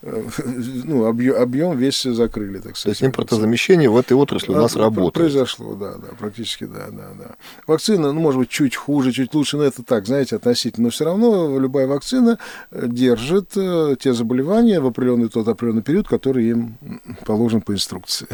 ну, 0.03 1.07
объем, 1.07 1.37
объем 1.37 1.77
весь 1.77 2.03
закрыли, 2.03 2.59
так 2.59 2.77
сказать. 2.77 2.99
То 2.99 3.05
есть 3.05 3.05
импортозамещение 3.05 3.91
в 3.91 3.97
этой 3.97 4.15
отрасли 4.15 4.53
у 4.53 4.57
нас 4.57 4.77
работает. 4.77 5.15
Произошло, 5.15 5.75
да, 5.75 5.95
да, 5.95 6.09
практически, 6.19 6.65
да, 6.65 6.87
да, 6.91 7.09
да. 7.19 7.35
Вакцина, 7.67 8.13
ну, 8.13 8.21
может 8.21 8.41
быть, 8.41 8.49
чуть 8.49 8.77
хуже, 8.77 9.13
чуть 9.13 9.35
лучше, 9.35 9.57
но 9.57 9.65
это 9.65 9.83
так, 9.83 10.07
знаете, 10.07 10.37
относительно. 10.37 10.87
Но 10.87 10.91
все 10.91 11.05
равно 11.05 11.59
любая 11.59 11.87
вакцина 11.87 12.39
держит 12.71 13.57
э, 13.57 13.97
те 13.99 14.13
заболевания 14.13 14.81
в 14.81 14.87
определенный 14.87 15.29
тот 15.29 15.49
определенный 15.49 15.83
период, 15.83 16.09
который 16.09 16.49
им 16.49 16.77
положен 17.25 17.61
по 17.61 17.73
инструкции. 17.73 18.29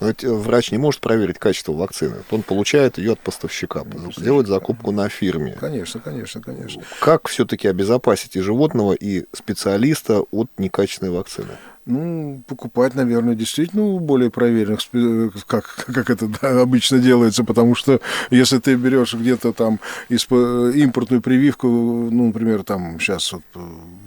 Но 0.00 0.08
ведь 0.08 0.24
э, 0.24 0.32
врач 0.32 0.70
не 0.70 0.78
может 0.78 1.00
проверить 1.00 1.38
качество 1.38 1.72
вакцины. 1.72 2.16
Он 2.30 2.42
получает 2.42 2.98
ее 2.98 3.12
от 3.12 3.20
поставщика, 3.20 3.84
ну, 3.84 4.10
делает 4.16 4.46
закупку 4.46 4.92
на 4.92 5.08
фирме. 5.08 5.56
Конечно, 5.58 6.00
конечно, 6.00 6.40
конечно. 6.40 6.82
Как 7.00 7.28
все-таки 7.28 7.68
обезопасить 7.68 8.36
и 8.36 8.40
животного, 8.40 8.92
и 8.92 9.26
специалиста 9.32 10.22
от 10.30 10.50
некачественной 10.58 11.12
вакцины? 11.12 11.56
Ну, 11.90 12.42
покупать, 12.46 12.94
наверное, 12.94 13.34
действительно 13.34 13.82
у 13.82 13.98
более 13.98 14.30
проверенных, 14.30 14.80
как, 15.46 15.86
как 15.86 16.10
это 16.10 16.28
да, 16.28 16.60
обычно 16.60 16.98
делается, 16.98 17.44
потому 17.44 17.74
что 17.74 18.02
если 18.28 18.58
ты 18.58 18.74
берешь 18.74 19.14
где-то 19.14 19.54
там 19.54 19.80
импортную 20.10 21.22
прививку, 21.22 21.66
ну, 21.66 22.26
например, 22.26 22.62
там 22.62 23.00
сейчас 23.00 23.32
вот 23.32 23.42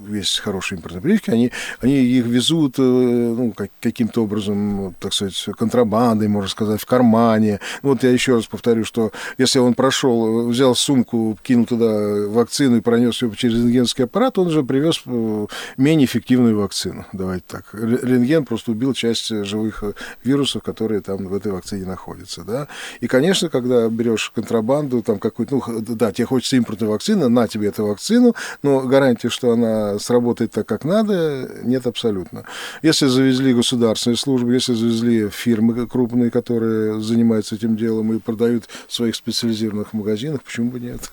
есть 0.07 0.39
хорошие 0.41 0.77
импортные 0.77 1.01
прививки, 1.01 1.31
они, 1.31 1.51
они 1.79 1.95
их 1.95 2.25
везут 2.25 2.75
э, 2.77 2.81
ну, 2.83 3.51
как, 3.51 3.71
каким-то 3.79 4.25
образом, 4.25 4.95
так 4.99 5.13
сказать, 5.13 5.43
контрабандой, 5.57 6.27
можно 6.27 6.49
сказать, 6.49 6.81
в 6.81 6.85
кармане. 6.85 7.59
Ну, 7.81 7.89
вот 7.89 8.03
я 8.03 8.11
еще 8.11 8.35
раз 8.35 8.45
повторю, 8.45 8.85
что 8.85 9.11
если 9.39 9.57
он 9.57 9.73
прошел, 9.73 10.49
взял 10.49 10.75
сумку, 10.75 11.35
кинул 11.41 11.65
туда 11.65 12.27
вакцину 12.27 12.77
и 12.77 12.81
пронес 12.81 13.23
ее 13.23 13.31
через 13.35 13.55
рентгенский 13.55 14.03
аппарат, 14.03 14.37
он 14.37 14.51
же 14.51 14.61
привез 14.61 15.01
э, 15.07 15.47
менее 15.77 16.05
эффективную 16.05 16.59
вакцину. 16.59 17.07
Давайте 17.11 17.45
так. 17.47 17.70
Рентген 17.73 18.45
просто 18.45 18.71
убил 18.71 18.93
часть 18.93 19.29
живых 19.45 19.83
вирусов, 20.23 20.63
которые 20.63 21.01
там 21.01 21.27
в 21.27 21.33
этой 21.33 21.51
вакцине 21.51 21.85
находятся. 21.85 22.43
Да? 22.43 22.67
И, 22.99 23.07
конечно, 23.07 23.49
когда 23.49 23.87
берешь 23.89 24.31
контрабанду, 24.33 25.01
там 25.01 25.19
какую-то, 25.19 25.55
ну, 25.67 25.81
да, 25.81 26.11
тебе 26.11 26.25
хочется 26.25 26.55
импортную 26.57 26.91
вакцину, 26.91 27.29
на 27.29 27.47
тебе 27.47 27.69
эту 27.69 27.85
вакцину, 27.85 28.35
но 28.63 28.81
гарантия, 28.81 29.29
что 29.29 29.51
она 29.51 29.99
сработает 29.99 30.51
так, 30.51 30.67
как 30.67 30.85
надо, 30.85 31.49
нет 31.63 31.87
абсолютно. 31.87 32.45
Если 32.81 33.07
завезли 33.07 33.53
государственные 33.53 34.17
службы, 34.17 34.53
если 34.53 34.73
завезли 34.73 35.29
фирмы 35.29 35.87
крупные, 35.87 36.31
которые 36.31 37.01
занимаются 37.01 37.55
этим 37.55 37.75
делом 37.75 38.13
и 38.13 38.19
продают 38.19 38.65
в 38.87 38.93
своих 38.93 39.15
специализированных 39.15 39.93
магазинах, 39.93 40.43
почему 40.43 40.71
бы 40.71 40.79
нет? 40.79 41.11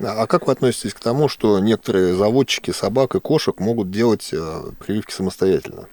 А, 0.00 0.22
а 0.22 0.26
как 0.26 0.46
вы 0.46 0.52
относитесь 0.52 0.94
к 0.94 1.00
тому, 1.00 1.28
что 1.28 1.58
некоторые 1.58 2.14
заводчики 2.14 2.70
собак 2.70 3.14
и 3.14 3.20
кошек 3.20 3.58
могут 3.60 3.90
делать 3.90 4.30
э, 4.32 4.62
прививки 4.78 5.12
самостоятельно? 5.12 5.88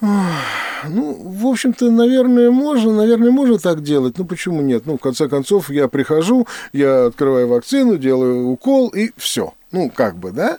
Ну, 0.00 1.14
в 1.22 1.46
общем-то, 1.46 1.90
наверное, 1.90 2.50
можно, 2.50 2.92
наверное, 2.94 3.30
можно 3.30 3.58
так 3.58 3.82
делать. 3.82 4.16
Ну, 4.16 4.24
почему 4.24 4.62
нет? 4.62 4.86
Ну, 4.86 4.96
в 4.96 5.00
конце 5.00 5.28
концов, 5.28 5.70
я 5.70 5.88
прихожу, 5.88 6.46
я 6.72 7.06
открываю 7.06 7.48
вакцину, 7.48 7.98
делаю 7.98 8.48
укол, 8.48 8.88
и 8.88 9.10
все. 9.16 9.52
Ну, 9.72 9.88
как 9.94 10.16
бы, 10.16 10.32
да? 10.32 10.58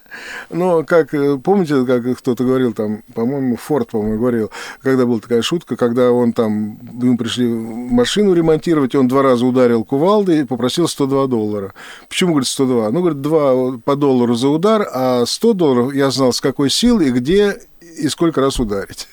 Но, 0.49 0.83
как, 0.83 1.13
э, 1.13 1.37
помните, 1.37 1.85
как 1.85 2.17
кто-то 2.19 2.45
говорил 2.45 2.73
там, 2.73 3.03
по-моему, 3.13 3.57
Форд, 3.57 3.89
по-моему, 3.89 4.17
говорил, 4.17 4.51
когда 4.81 5.05
была 5.05 5.19
такая 5.19 5.41
шутка, 5.41 5.75
когда 5.75 6.13
он 6.13 6.31
там, 6.31 6.77
ему 7.01 7.17
пришли 7.17 7.45
машину 7.47 8.33
ремонтировать, 8.33 8.95
он 8.95 9.09
два 9.09 9.21
раза 9.21 9.45
ударил 9.45 9.83
кувалдой 9.83 10.41
и 10.41 10.45
попросил 10.45 10.87
102 10.87 11.27
доллара. 11.27 11.73
Почему, 12.07 12.31
говорит, 12.31 12.47
102? 12.47 12.91
Ну, 12.91 12.99
говорит, 13.01 13.21
2 13.21 13.79
по 13.83 13.95
доллару 13.97 14.35
за 14.35 14.47
удар, 14.47 14.87
а 14.93 15.25
100 15.25 15.53
долларов 15.53 15.93
я 15.93 16.09
знал, 16.09 16.31
с 16.31 16.39
какой 16.39 16.69
силы 16.69 17.09
где 17.09 17.57
и 17.97 18.07
сколько 18.07 18.39
раз 18.39 18.61
ударить. 18.61 19.09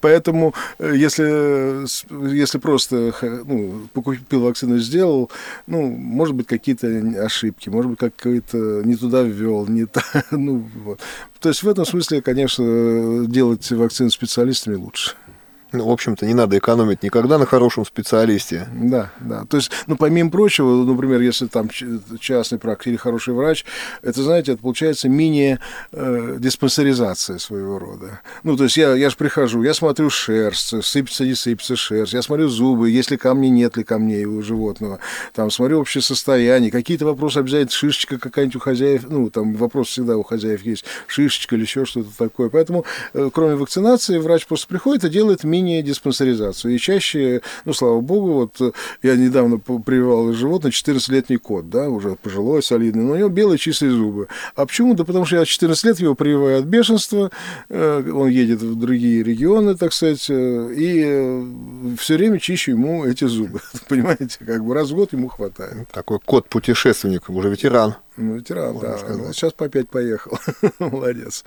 Поэтому, 0.00 0.54
э, 0.78 0.92
если, 0.96 1.86
если 2.32 2.58
просто 2.58 3.14
ну, 3.22 3.88
покупил 3.92 4.42
вакцину, 4.42 4.78
сделал, 4.78 5.30
ну, 5.66 5.88
может 5.88 6.34
быть, 6.34 6.46
какие-то 6.46 6.86
ошибки, 7.24 7.68
может 7.68 7.90
быть, 7.90 7.98
какой-то 7.98 8.82
не 8.84 8.96
туда 8.96 9.22
ввел, 9.22 9.66
не 9.66 9.86
та, 9.86 10.02
ну, 10.30 10.68
вот. 10.84 11.00
То 11.40 11.48
есть 11.48 11.62
в 11.62 11.68
этом 11.68 11.84
смысле, 11.84 12.22
конечно, 12.22 13.26
делать 13.26 13.70
вакцину 13.70 14.10
специалистами 14.10 14.74
лучше. 14.74 15.14
Ну, 15.76 15.88
в 15.88 15.90
общем-то, 15.90 16.26
не 16.26 16.34
надо 16.34 16.58
экономить 16.58 17.02
никогда 17.02 17.38
на 17.38 17.46
хорошем 17.46 17.84
специалисте. 17.84 18.66
Да, 18.72 19.10
да. 19.20 19.44
То 19.44 19.58
есть, 19.58 19.70
ну, 19.86 19.96
помимо 19.96 20.30
прочего, 20.30 20.84
например, 20.84 21.20
если 21.20 21.46
там 21.46 21.68
частный 22.18 22.58
практик 22.58 22.88
или 22.88 22.96
хороший 22.96 23.34
врач, 23.34 23.64
это, 24.02 24.22
знаете, 24.22 24.52
это 24.52 24.62
получается 24.62 25.08
мини-диспансеризация 25.08 27.36
э, 27.36 27.38
своего 27.38 27.78
рода. 27.78 28.20
Ну, 28.42 28.56
то 28.56 28.64
есть 28.64 28.76
я, 28.76 28.94
я 28.94 29.08
же 29.10 29.16
прихожу, 29.16 29.62
я 29.62 29.74
смотрю 29.74 30.10
шерсть, 30.10 30.82
сыпется, 30.82 31.24
не 31.24 31.34
сыпется 31.34 31.76
шерсть, 31.76 32.14
я 32.14 32.22
смотрю 32.22 32.48
зубы, 32.48 32.90
есть 32.90 33.10
ли 33.10 33.16
камни, 33.16 33.48
нет 33.48 33.76
ли 33.76 33.82
камней 33.84 34.24
у 34.24 34.40
животного, 34.42 34.98
там 35.34 35.50
смотрю 35.50 35.80
общее 35.80 36.02
состояние, 36.02 36.70
какие-то 36.70 37.04
вопросы 37.04 37.38
обязательно, 37.38 37.70
шишечка 37.70 38.18
какая-нибудь 38.18 38.56
у 38.56 38.60
хозяев, 38.60 39.04
ну, 39.08 39.30
там 39.30 39.54
вопрос 39.54 39.88
всегда 39.88 40.16
у 40.16 40.22
хозяев 40.22 40.64
есть, 40.64 40.84
шишечка 41.06 41.56
или 41.56 41.62
еще 41.62 41.84
что-то 41.84 42.08
такое. 42.16 42.48
Поэтому, 42.48 42.84
э, 43.12 43.30
кроме 43.32 43.56
вакцинации, 43.56 44.18
врач 44.18 44.46
просто 44.46 44.68
приходит 44.68 45.04
и 45.04 45.08
делает 45.08 45.44
мини 45.44 45.65
мини-диспансеризацию. 45.66 46.74
И 46.74 46.78
чаще, 46.78 47.42
ну, 47.64 47.74
слава 47.74 48.00
богу, 48.00 48.32
вот 48.32 48.74
я 49.02 49.16
недавно 49.16 49.58
прививал 49.58 50.32
животное, 50.32 50.70
14-летний 50.70 51.36
кот, 51.36 51.68
да, 51.68 51.88
уже 51.88 52.16
пожилой, 52.16 52.62
солидный, 52.62 53.04
но 53.04 53.12
у 53.12 53.16
него 53.16 53.28
белые 53.28 53.58
чистые 53.58 53.90
зубы. 53.90 54.28
А 54.54 54.66
почему? 54.66 54.94
Да 54.94 55.04
потому 55.04 55.24
что 55.24 55.36
я 55.36 55.44
14 55.44 55.84
лет 55.84 56.00
его 56.00 56.14
прививаю 56.14 56.60
от 56.60 56.64
бешенства, 56.64 57.30
э, 57.68 58.10
он 58.10 58.28
едет 58.28 58.62
в 58.62 58.78
другие 58.78 59.22
регионы, 59.22 59.76
так 59.76 59.92
сказать, 59.92 60.26
э, 60.28 60.72
и 60.74 61.02
э, 61.04 61.44
все 61.98 62.16
время 62.16 62.38
чищу 62.38 62.72
ему 62.72 63.04
эти 63.04 63.24
зубы. 63.24 63.60
Понимаете, 63.88 64.38
как 64.44 64.64
бы 64.64 64.74
раз 64.74 64.90
в 64.90 64.94
год 64.94 65.12
ему 65.12 65.28
хватает. 65.28 65.88
Такой 65.88 66.20
кот-путешественник, 66.24 67.28
уже 67.28 67.48
ветеран. 67.48 67.96
Ну, 68.16 68.36
ветеран, 68.36 68.78
да. 68.78 68.98
Сказать. 68.98 69.34
Сейчас 69.34 69.52
по 69.52 69.66
опять 69.66 69.88
поехал. 69.88 70.38
Молодец. 70.78 71.44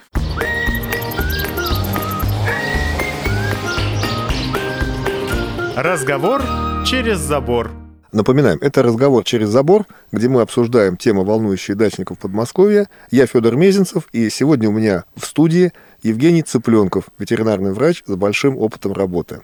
Разговор 5.81 6.41
через 6.85 7.19
забор. 7.19 7.71
Напоминаем, 8.11 8.57
это 8.59 8.83
разговор 8.83 9.23
через 9.23 9.47
забор, 9.47 9.85
где 10.11 10.27
мы 10.27 10.41
обсуждаем 10.41 10.97
темы, 10.97 11.23
волнующие 11.23 11.73
дачников 11.73 12.19
Подмосковья. 12.19 12.89
Я 13.11 13.27
Федор 13.27 13.55
Мезенцев, 13.55 14.09
и 14.11 14.29
сегодня 14.29 14.67
у 14.67 14.73
меня 14.73 15.05
в 15.15 15.25
студии 15.25 15.71
Евгений 16.03 16.41
Цыпленков, 16.41 17.05
ветеринарный 17.17 17.71
врач 17.71 18.03
с 18.05 18.13
большим 18.13 18.57
опытом 18.57 18.91
работы. 18.91 19.39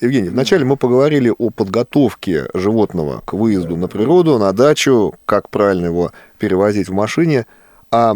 Евгений, 0.00 0.30
вначале 0.30 0.64
мы 0.64 0.78
поговорили 0.78 1.30
о 1.36 1.50
подготовке 1.50 2.46
животного 2.54 3.20
к 3.26 3.34
выезду 3.34 3.76
на 3.76 3.88
природу, 3.88 4.38
на 4.38 4.54
дачу, 4.54 5.16
как 5.26 5.50
правильно 5.50 5.84
его 5.84 6.12
перевозить 6.38 6.88
в 6.88 6.94
машине, 6.94 7.44
а 7.90 8.14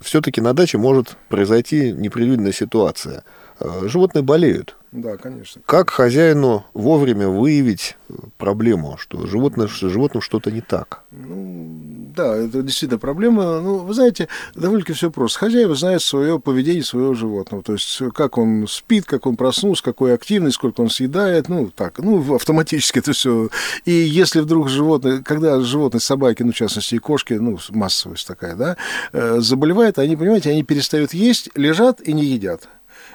все-таки 0.00 0.40
на 0.40 0.54
даче 0.54 0.78
может 0.78 1.18
произойти 1.28 1.92
непредвиденная 1.92 2.52
ситуация. 2.52 3.22
Э, 3.60 3.86
животные 3.86 4.22
болеют, 4.22 4.76
да, 4.94 5.16
конечно. 5.16 5.60
Как 5.66 5.90
хозяину 5.90 6.64
вовремя 6.72 7.26
выявить 7.26 7.96
проблему, 8.38 8.96
что 8.96 9.26
животное, 9.26 9.66
что 9.66 9.88
животным 9.88 10.22
что-то 10.22 10.52
не 10.52 10.60
так? 10.60 11.02
Ну, 11.10 11.80
да, 12.14 12.36
это 12.36 12.62
действительно 12.62 13.00
проблема. 13.00 13.60
Ну, 13.60 13.78
вы 13.78 13.92
знаете, 13.92 14.28
довольно-таки 14.54 14.92
все 14.92 15.10
просто. 15.10 15.40
Хозяева 15.40 15.74
знают 15.74 16.00
свое 16.00 16.38
поведение 16.38 16.84
своего 16.84 17.12
животного. 17.14 17.64
То 17.64 17.72
есть, 17.72 18.02
как 18.14 18.38
он 18.38 18.68
спит, 18.68 19.04
как 19.04 19.26
он 19.26 19.34
проснулся, 19.34 19.82
какой 19.82 20.14
активный, 20.14 20.52
сколько 20.52 20.80
он 20.80 20.90
съедает. 20.90 21.48
Ну, 21.48 21.72
так, 21.74 21.98
ну, 21.98 22.36
автоматически 22.36 23.00
это 23.00 23.14
все. 23.14 23.48
И 23.84 23.90
если 23.90 24.38
вдруг 24.38 24.68
животное, 24.68 25.22
когда 25.22 25.58
животные, 25.58 26.00
собаки, 26.00 26.44
ну, 26.44 26.52
в 26.52 26.54
частности, 26.54 26.94
и 26.94 26.98
кошки, 26.98 27.32
ну, 27.32 27.58
массовость 27.70 28.28
такая, 28.28 28.54
да, 28.54 28.76
э, 29.12 29.40
заболевают, 29.40 29.98
они, 29.98 30.14
понимаете, 30.14 30.50
они 30.50 30.62
перестают 30.62 31.14
есть, 31.14 31.50
лежат 31.56 32.00
и 32.00 32.12
не 32.12 32.24
едят. 32.26 32.68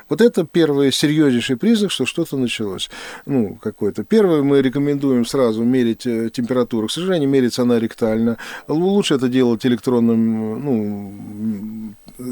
Вот 0.09 0.21
это 0.21 0.43
первый 0.43 0.91
серьезнейший 0.91 1.57
признак, 1.57 1.91
что 1.91 2.05
что-то 2.05 2.37
началось. 2.37 2.89
Ну, 3.25 3.57
какой-то. 3.61 4.03
Первое, 4.03 4.41
мы 4.41 4.61
рекомендуем 4.61 5.25
сразу 5.25 5.63
мерить 5.63 6.05
э, 6.07 6.29
температуру. 6.29 6.87
К 6.87 6.91
сожалению, 6.91 7.29
мерится 7.29 7.61
она 7.61 7.79
ректально. 7.79 8.37
Лучше 8.67 9.15
это 9.15 9.29
делать 9.29 9.65
электронным 9.65 10.63
ну, 10.63 11.13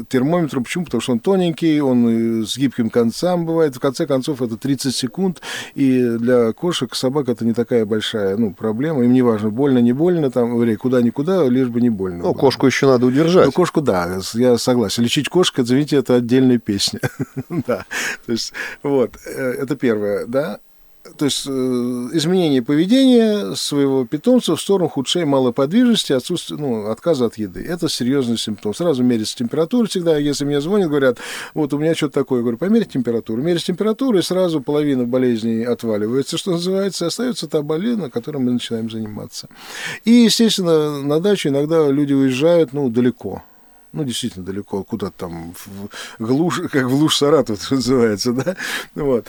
термометром. 0.08 0.64
Почему? 0.64 0.84
Потому 0.84 1.00
что 1.00 1.12
он 1.12 1.20
тоненький, 1.20 1.80
он 1.80 2.44
с 2.46 2.56
гибким 2.56 2.90
концом 2.90 3.46
бывает. 3.46 3.76
В 3.76 3.80
конце 3.80 4.06
концов, 4.06 4.42
это 4.42 4.56
30 4.56 4.94
секунд. 4.94 5.40
И 5.74 6.00
для 6.02 6.52
кошек, 6.52 6.94
собак 6.94 7.28
это 7.28 7.44
не 7.44 7.52
такая 7.52 7.84
большая 7.84 8.36
ну, 8.36 8.52
проблема. 8.52 9.04
Им 9.04 9.12
не 9.12 9.22
важно, 9.22 9.50
больно, 9.50 9.78
не 9.78 9.92
больно, 9.92 10.30
там, 10.30 10.58
куда-никуда, 10.76 11.44
лишь 11.48 11.68
бы 11.68 11.80
не 11.80 11.90
больно. 11.90 12.22
Ну, 12.24 12.34
кошку 12.34 12.66
еще 12.66 12.86
надо 12.86 13.06
удержать. 13.06 13.46
Ну, 13.46 13.52
кошку, 13.52 13.80
да, 13.80 14.18
я 14.34 14.58
согласен. 14.58 15.02
Лечить 15.02 15.28
кошку, 15.28 15.62
извините, 15.62 15.96
это 15.96 16.16
отдельная 16.16 16.58
песня. 16.58 17.00
да, 17.48 17.84
то 18.26 18.32
есть, 18.32 18.52
вот, 18.82 19.16
э, 19.26 19.54
это 19.58 19.76
первое, 19.76 20.26
да 20.26 20.60
то 21.18 21.24
есть 21.24 21.44
э, 21.46 21.50
изменение 21.50 22.62
поведения 22.62 23.54
своего 23.54 24.06
питомца 24.06 24.56
в 24.56 24.60
сторону 24.60 24.86
ухудшения 24.86 25.26
малоподвижности, 25.26 26.12
отсутствия, 26.12 26.56
ну, 26.56 26.88
отказа 26.88 27.26
от 27.26 27.36
еды. 27.36 27.64
Это 27.68 27.88
серьезный 27.88 28.38
симптом. 28.38 28.72
Сразу 28.74 29.02
мерится 29.02 29.36
температура 29.36 29.86
всегда. 29.86 30.16
Если 30.16 30.44
мне 30.44 30.60
звонят, 30.60 30.88
говорят, 30.88 31.18
вот 31.54 31.74
у 31.74 31.78
меня 31.78 31.94
что-то 31.94 32.14
такое, 32.14 32.38
я 32.38 32.42
говорю, 32.42 32.58
померить 32.58 32.90
температуру. 32.90 33.42
Мерить 33.42 33.64
температуру, 33.64 34.18
и 34.18 34.22
сразу 34.22 34.60
половина 34.60 35.04
болезней 35.04 35.64
отваливается, 35.64 36.38
что 36.38 36.52
называется, 36.52 37.04
и 37.04 37.08
остается 37.08 37.48
та 37.48 37.62
болезнь, 37.62 38.00
на 38.00 38.10
которой 38.10 38.38
мы 38.38 38.52
начинаем 38.52 38.88
заниматься. 38.90 39.48
И, 40.04 40.10
естественно, 40.10 41.02
на 41.02 41.20
дачу 41.20 41.48
иногда 41.48 41.88
люди 41.88 42.12
уезжают, 42.12 42.72
ну, 42.72 42.88
далеко 42.88 43.42
ну, 43.92 44.04
действительно 44.04 44.44
далеко, 44.44 44.82
куда-то 44.84 45.14
там, 45.16 45.54
в 45.54 46.24
глушь, 46.24 46.60
как 46.70 46.84
в 46.84 46.90
глушь 46.90 47.16
Саратов 47.16 47.62
это 47.64 47.74
называется, 47.74 48.32
да, 48.32 48.56
вот. 48.94 49.26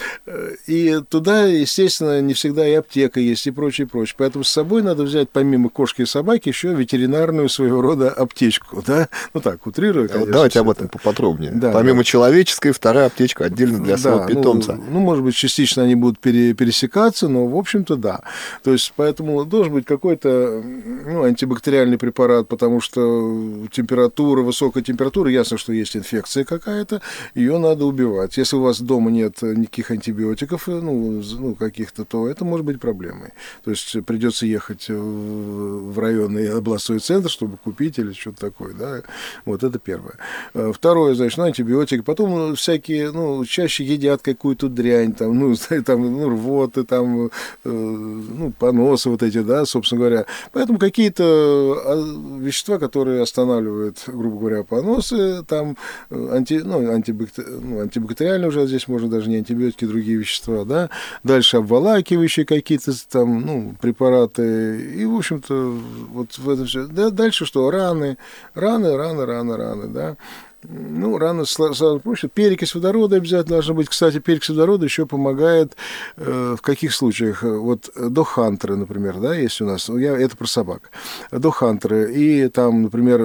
И 0.67 0.99
туда, 1.09 1.45
естественно, 1.45 2.21
не 2.21 2.33
всегда 2.33 2.67
и 2.67 2.73
аптека 2.73 3.19
есть, 3.19 3.47
и 3.47 3.51
прочее, 3.51 3.87
прочее. 3.87 4.15
Поэтому 4.17 4.43
с 4.43 4.49
собой 4.49 4.81
надо 4.81 5.03
взять, 5.03 5.29
помимо 5.29 5.69
кошки 5.69 6.03
и 6.03 6.05
собаки, 6.05 6.49
еще 6.49 6.73
ветеринарную 6.73 7.49
своего 7.49 7.81
рода 7.81 8.09
аптечку, 8.09 8.83
да, 8.85 9.09
ну 9.33 9.41
так, 9.41 9.65
утрирую, 9.65 10.09
конечно. 10.09 10.33
Давайте 10.33 10.59
об 10.59 10.69
этом 10.69 10.85
это. 10.85 10.97
поподробнее. 10.97 11.51
Да, 11.51 11.71
помимо 11.71 11.99
да. 11.99 12.03
человеческой, 12.03 12.71
вторая 12.71 13.07
аптечка 13.07 13.45
отдельно 13.45 13.79
для 13.83 13.95
да, 13.95 14.01
своего 14.01 14.19
ну, 14.21 14.27
питомца. 14.27 14.73
Ну, 14.75 14.83
ну, 14.91 14.99
может 14.99 15.23
быть, 15.23 15.35
частично 15.35 15.83
они 15.83 15.95
будут 15.95 16.19
пере, 16.19 16.53
пересекаться, 16.53 17.27
но, 17.27 17.47
в 17.47 17.55
общем-то, 17.55 17.95
да. 17.95 18.21
То 18.63 18.71
есть, 18.71 18.93
поэтому 18.95 19.45
должен 19.45 19.73
быть 19.73 19.85
какой-то, 19.85 20.63
ну, 20.63 21.23
антибактериальный 21.23 21.97
препарат, 21.97 22.47
потому 22.47 22.81
что 22.81 23.67
температура, 23.71 24.41
высокая 24.49 24.83
температура, 24.83 25.29
ясно, 25.29 25.57
что 25.57 25.73
есть 25.73 25.95
инфекция 25.95 26.43
какая-то, 26.43 27.01
ее 27.35 27.57
надо 27.57 27.85
убивать. 27.85 28.37
Если 28.37 28.55
у 28.55 28.61
вас 28.61 28.81
дома 28.81 29.11
нет 29.11 29.41
никаких 29.41 29.91
антибиотиков, 29.91 30.67
э, 30.67 30.79
ну, 30.81 31.21
ну 31.39 31.55
каких-то, 31.55 32.05
то 32.05 32.27
это 32.27 32.45
может 32.45 32.65
быть 32.65 32.79
проблемой. 32.79 33.31
То 33.63 33.71
есть 33.71 34.03
придется 34.05 34.45
ехать 34.45 34.85
в 34.89 35.99
районный 35.99 36.49
областной 36.51 36.99
центр, 36.99 37.29
чтобы 37.29 37.57
купить 37.57 37.99
или 37.99 38.13
что-то 38.13 38.39
такое, 38.41 38.73
да. 38.73 39.01
Вот 39.45 39.63
это 39.63 39.79
первое. 39.79 40.15
Э, 40.53 40.71
второе, 40.73 41.15
значит, 41.15 41.37
ну, 41.37 41.45
антибиотики. 41.45 42.01
Потом 42.01 42.55
всякие, 42.55 43.11
ну, 43.11 43.45
чаще 43.45 43.83
едят 43.83 44.21
какую-то 44.21 44.67
дрянь, 44.69 45.13
там, 45.13 45.37
ну, 45.37 45.55
там, 45.85 46.01
ну, 46.01 46.29
рвоты, 46.29 46.83
там, 46.83 47.27
э, 47.27 47.29
ну, 47.63 48.51
поносы 48.57 49.09
вот 49.09 49.23
эти, 49.23 49.41
да, 49.41 49.65
собственно 49.65 49.99
говоря. 49.99 50.25
Поэтому 50.51 50.79
какие-то 50.79 51.23
а, 51.23 52.39
вещества, 52.39 52.79
которые 52.79 53.21
останавливают, 53.21 54.03
грубо 54.07 54.38
говоря, 54.39 54.63
поносы, 54.63 55.43
там 55.43 55.77
э, 56.09 56.29
анти, 56.31 56.61
ну, 56.63 56.91
антибактери, 56.91 57.45
ну, 57.45 57.81
антибактериальные 57.81 58.49
уже 58.49 58.65
здесь 58.67 58.87
можно 58.87 59.09
даже 59.09 59.29
не 59.29 59.37
антибиотики, 59.37 59.85
другие 59.85 60.17
вещества, 60.17 60.65
да, 60.65 60.89
дальше 61.23 61.57
обволакивающие 61.57 62.45
какие-то 62.45 62.93
там, 63.09 63.41
ну, 63.41 63.75
препараты, 63.81 64.81
и, 64.95 65.05
в 65.05 65.15
общем-то, 65.15 65.77
вот 66.11 66.37
в 66.37 66.49
это 66.49 66.65
все. 66.65 66.87
Да, 66.87 67.09
дальше 67.09 67.45
что? 67.45 67.69
Раны, 67.69 68.17
раны, 68.53 68.95
раны, 68.95 69.25
раны, 69.25 69.57
раны, 69.57 69.87
да. 69.87 70.17
Ну, 70.63 71.17
рано 71.17 71.45
сразу 71.45 72.01
проще. 72.03 72.27
Перекись 72.27 72.75
водорода 72.75 73.15
обязательно 73.15 73.55
должна 73.55 73.73
быть. 73.75 73.87
Кстати, 73.87 74.19
перекись 74.19 74.49
водорода 74.49 74.83
еще 74.83 75.05
помогает 75.05 75.77
э, 76.17 76.55
в 76.57 76.61
каких 76.61 76.93
случаях? 76.93 77.43
Вот 77.43 77.89
до 77.95 78.23
хантеры, 78.25 78.75
например, 78.75 79.19
да, 79.19 79.35
есть 79.35 79.61
у 79.61 79.65
нас. 79.65 79.87
Я, 79.87 80.17
это 80.17 80.35
про 80.35 80.47
собак. 80.47 80.91
До 81.31 81.51
хантеры. 81.51 82.13
И 82.13 82.49
там, 82.49 82.83
например, 82.83 83.21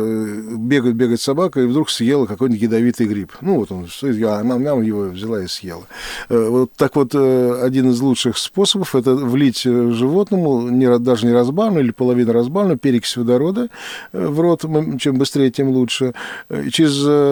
бегает, 0.57 0.95
бегает 0.95 1.21
собака, 1.21 1.61
и 1.61 1.67
вдруг 1.67 1.91
съела 1.91 2.27
какой-нибудь 2.27 2.63
ядовитый 2.63 3.07
гриб. 3.07 3.33
Ну, 3.41 3.57
вот 3.57 3.73
он, 3.73 3.89
я, 4.03 4.43
мама 4.45 4.85
его 4.85 5.03
взяла 5.03 5.43
и 5.43 5.49
съела. 5.49 5.87
Э, 6.29 6.49
вот 6.49 6.73
так 6.77 6.95
вот, 6.95 7.15
э, 7.15 7.61
один 7.63 7.91
из 7.91 8.01
лучших 8.01 8.39
способов– 8.39 8.95
это 8.95 9.15
влить 9.17 9.63
животному, 9.63 10.69
не, 10.69 10.99
даже 11.01 11.27
не 11.27 11.33
разбавленную 11.33 11.85
или 11.85 11.93
половину 11.93 12.33
разбавленную, 12.33 12.79
перекись 12.79 13.17
водорода 13.17 13.71
э, 14.13 14.27
в 14.27 14.39
рот. 14.39 14.65
Чем 15.01 15.19
быстрее, 15.19 15.51
тем 15.51 15.71
лучше. 15.71 16.15
Через 16.71 17.24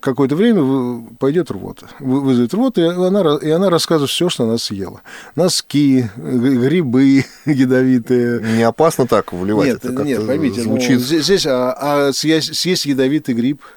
какое-то 0.00 0.36
время 0.36 1.06
пойдет 1.18 1.50
рвота, 1.50 1.88
вызовет 2.00 2.54
рвоту, 2.54 2.80
и 2.80 2.84
она, 2.84 3.36
и 3.36 3.50
она 3.50 3.70
рассказывает 3.70 4.10
все, 4.10 4.28
что 4.28 4.44
она 4.44 4.58
съела. 4.58 5.02
Носки, 5.34 6.08
грибы 6.16 7.24
ядовитые. 7.46 8.40
Не 8.56 8.62
опасно 8.62 9.06
так 9.06 9.32
вливать? 9.32 9.66
Нет, 9.66 9.84
это 9.84 10.02
нет, 10.02 10.26
поймите, 10.26 10.62
ну, 10.62 10.70
звучит... 10.70 10.98
ну, 10.98 11.20
здесь 11.20 11.46
а, 11.46 11.72
а 12.08 12.12
съесть, 12.12 12.54
съесть 12.54 12.86
ядовитый 12.86 13.34
гриб– 13.34 13.60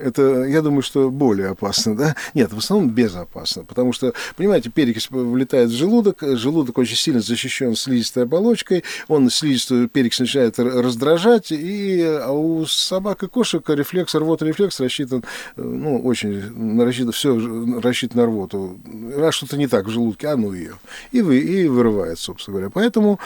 это, 0.00 0.44
я 0.44 0.62
думаю, 0.62 0.82
что 0.82 1.10
более 1.10 1.48
опасно, 1.48 1.96
да? 1.96 2.16
Нет, 2.34 2.52
в 2.52 2.58
основном 2.58 2.90
безопасно, 2.90 3.64
потому 3.64 3.92
что, 3.92 4.12
понимаете, 4.36 4.70
перекись 4.70 5.10
влетает 5.10 5.70
в 5.70 5.74
желудок, 5.74 6.22
желудок 6.22 6.78
очень 6.78 6.96
сильно 6.96 7.20
защищен 7.20 7.74
слизистой 7.76 8.24
оболочкой, 8.24 8.84
он 9.08 9.30
слизистую 9.30 9.88
перекись 9.88 10.20
начинает 10.20 10.58
раздражать, 10.58 11.52
и 11.52 12.02
а 12.02 12.30
у 12.32 12.66
собак 12.66 13.22
и 13.22 13.28
кошек 13.28 13.62
рефлекс, 13.68 14.14
рвота 14.14 14.44
рефлекс 14.44 14.80
рассчитан, 14.80 15.24
ну, 15.56 16.00
очень 16.00 16.80
рассчитан, 16.80 17.12
все 17.12 17.80
рассчитано 17.80 18.22
на 18.22 18.26
рвоту. 18.26 18.78
Раз 19.16 19.34
что-то 19.34 19.56
не 19.56 19.66
так 19.66 19.86
в 19.86 19.90
желудке, 19.90 20.28
а 20.28 20.36
ну 20.36 20.52
ее. 20.52 20.74
И, 21.12 21.20
вы, 21.20 21.38
и 21.38 21.68
вырывает, 21.68 22.18
собственно 22.18 22.56
говоря. 22.56 22.70
Поэтому, 22.72 23.18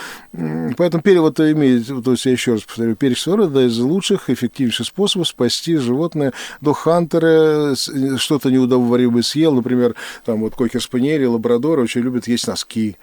поэтому 0.77 1.03
перевод 1.03 1.39
имеет, 1.41 1.87
то 1.87 2.13
есть 2.13 2.27
я 2.27 2.33
еще 2.33 2.53
раз 2.53 2.63
повторю, 2.63 2.97
перекись 2.97 3.27
это 3.27 3.67
из 3.67 3.79
лучших, 3.79 4.31
эффективнейших 4.31 4.87
способов 4.87 5.29
спасти 5.29 5.77
животное 5.77 6.33
до 6.61 6.73
Хантера 6.73 7.75
что-то 7.75 8.51
неудоваримое 8.51 9.23
съел, 9.23 9.55
например, 9.55 9.95
там 10.25 10.41
вот 10.41 10.55
кокер-спаниели, 10.55 11.25
лабрадоры 11.25 11.83
очень 11.83 12.03
любят 12.03 12.29
есть 12.29 12.47
носки. 12.47 12.97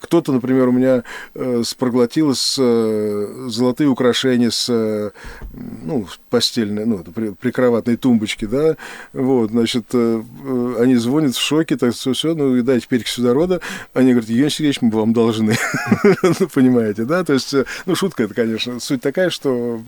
Кто-то, 0.00 0.32
например, 0.32 0.68
у 0.68 0.72
меня 0.72 1.04
э, 1.34 1.62
проглотил 1.78 2.34
с, 2.34 2.56
э, 2.58 3.46
золотые 3.48 3.88
украшения 3.88 4.50
с 4.50 4.68
э, 4.68 5.10
ну, 5.52 6.06
постельной, 6.28 6.84
ну, 6.84 6.98
при, 6.98 7.30
прикроватной 7.30 7.96
тумбочки, 7.96 8.44
да, 8.44 8.76
вот, 9.12 9.50
значит, 9.50 9.86
э, 9.94 10.22
э, 10.44 10.76
они 10.80 10.96
звонят 10.96 11.34
в 11.34 11.40
шоке, 11.40 11.76
так 11.76 11.94
все, 11.94 12.12
все, 12.12 12.34
ну, 12.34 12.56
и 12.56 12.62
дайте 12.62 12.86
перекись 12.88 13.18
водорода, 13.18 13.60
они 13.94 14.12
говорят, 14.12 14.28
Евгений 14.28 14.50
Сергеевич, 14.50 14.82
мы 14.82 14.90
вам 14.90 15.12
должны, 15.12 15.56
ну, 16.22 16.48
понимаете, 16.52 17.04
да, 17.04 17.24
то 17.24 17.32
есть, 17.32 17.54
э, 17.54 17.64
ну, 17.86 17.94
шутка 17.94 18.24
это, 18.24 18.34
конечно, 18.34 18.78
суть 18.80 19.00
такая, 19.00 19.30
что 19.30 19.80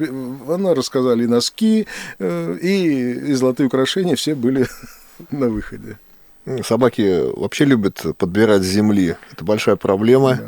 она 0.49 0.75
рассказали 0.75 1.25
и 1.25 1.27
носки, 1.27 1.87
э, 2.18 2.59
и 2.61 3.33
золотые 3.35 3.66
украшения 3.66 4.16
все 4.16 4.35
были 4.35 4.66
на 5.31 5.49
выходе. 5.49 5.99
Собаки 6.64 7.32
вообще 7.38 7.64
любят 7.64 8.04
подбирать 8.16 8.62
земли. 8.62 9.16
Это 9.32 9.44
большая 9.44 9.76
проблема. 9.76 10.38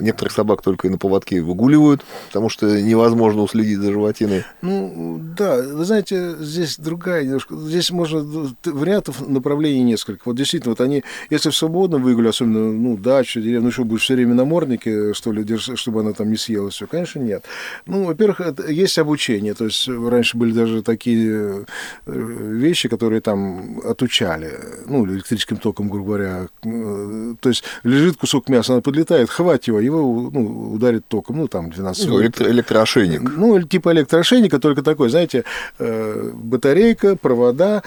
Некоторых 0.00 0.32
собак 0.32 0.62
только 0.62 0.88
и 0.88 0.90
на 0.90 0.98
поводке 0.98 1.40
выгуливают, 1.40 2.04
потому 2.28 2.48
что 2.48 2.80
невозможно 2.80 3.42
уследить 3.42 3.78
за 3.78 3.92
животиной. 3.92 4.44
Ну, 4.62 5.20
да, 5.36 5.56
вы 5.56 5.84
знаете, 5.84 6.36
здесь 6.40 6.78
другая 6.78 7.24
немножко. 7.24 7.56
Здесь 7.56 7.90
можно 7.90 8.54
вариантов 8.64 9.26
направлений 9.26 9.82
несколько. 9.82 10.22
Вот 10.26 10.36
действительно, 10.36 10.72
вот 10.72 10.80
они, 10.80 11.04
если 11.30 11.50
в 11.50 11.56
свободном 11.56 12.04
особенно, 12.28 12.72
ну, 12.72 12.96
дача, 12.96 13.40
деревня, 13.40 13.66
ну, 13.66 13.70
что, 13.70 13.84
будешь 13.84 14.02
все 14.02 14.14
время 14.14 14.34
на 14.34 14.44
морднике, 14.44 15.14
что 15.14 15.32
ли, 15.32 15.44
держать, 15.44 15.78
чтобы 15.78 16.00
она 16.00 16.12
там 16.12 16.30
не 16.30 16.36
съела 16.36 16.70
все? 16.70 16.86
Конечно, 16.86 17.20
нет. 17.20 17.44
Ну, 17.86 18.04
во-первых, 18.04 18.40
есть 18.68 18.98
обучение. 18.98 19.54
То 19.54 19.64
есть 19.64 19.88
раньше 19.88 20.36
были 20.36 20.52
даже 20.52 20.82
такие 20.82 21.64
э, 22.06 22.12
вещи, 22.12 22.88
которые 22.88 23.20
там 23.20 23.80
отучали, 23.84 24.52
ну, 24.86 25.06
электрическим 25.06 25.56
током, 25.56 25.88
грубо 25.88 26.06
говоря. 26.06 26.48
Э, 26.64 27.34
то 27.40 27.48
есть 27.48 27.64
лежит 27.82 28.16
кусок 28.16 28.48
мяса, 28.48 28.72
она 28.74 28.82
подлетает, 28.82 29.30
хватит 29.30 29.68
его, 29.68 29.80
его 29.84 30.30
ну, 30.32 30.72
ударит 30.72 31.06
током, 31.06 31.38
ну, 31.38 31.48
там, 31.48 31.70
12 31.70 32.08
ну, 32.08 32.22
электро- 32.22 32.48
электроошейник. 32.48 33.22
Ну, 33.36 33.62
типа 33.62 33.92
электроошейника, 33.92 34.58
только 34.58 34.82
такой, 34.82 35.10
знаете, 35.10 35.44
э, 35.78 36.30
батарейка, 36.34 37.16
провода, 37.16 37.82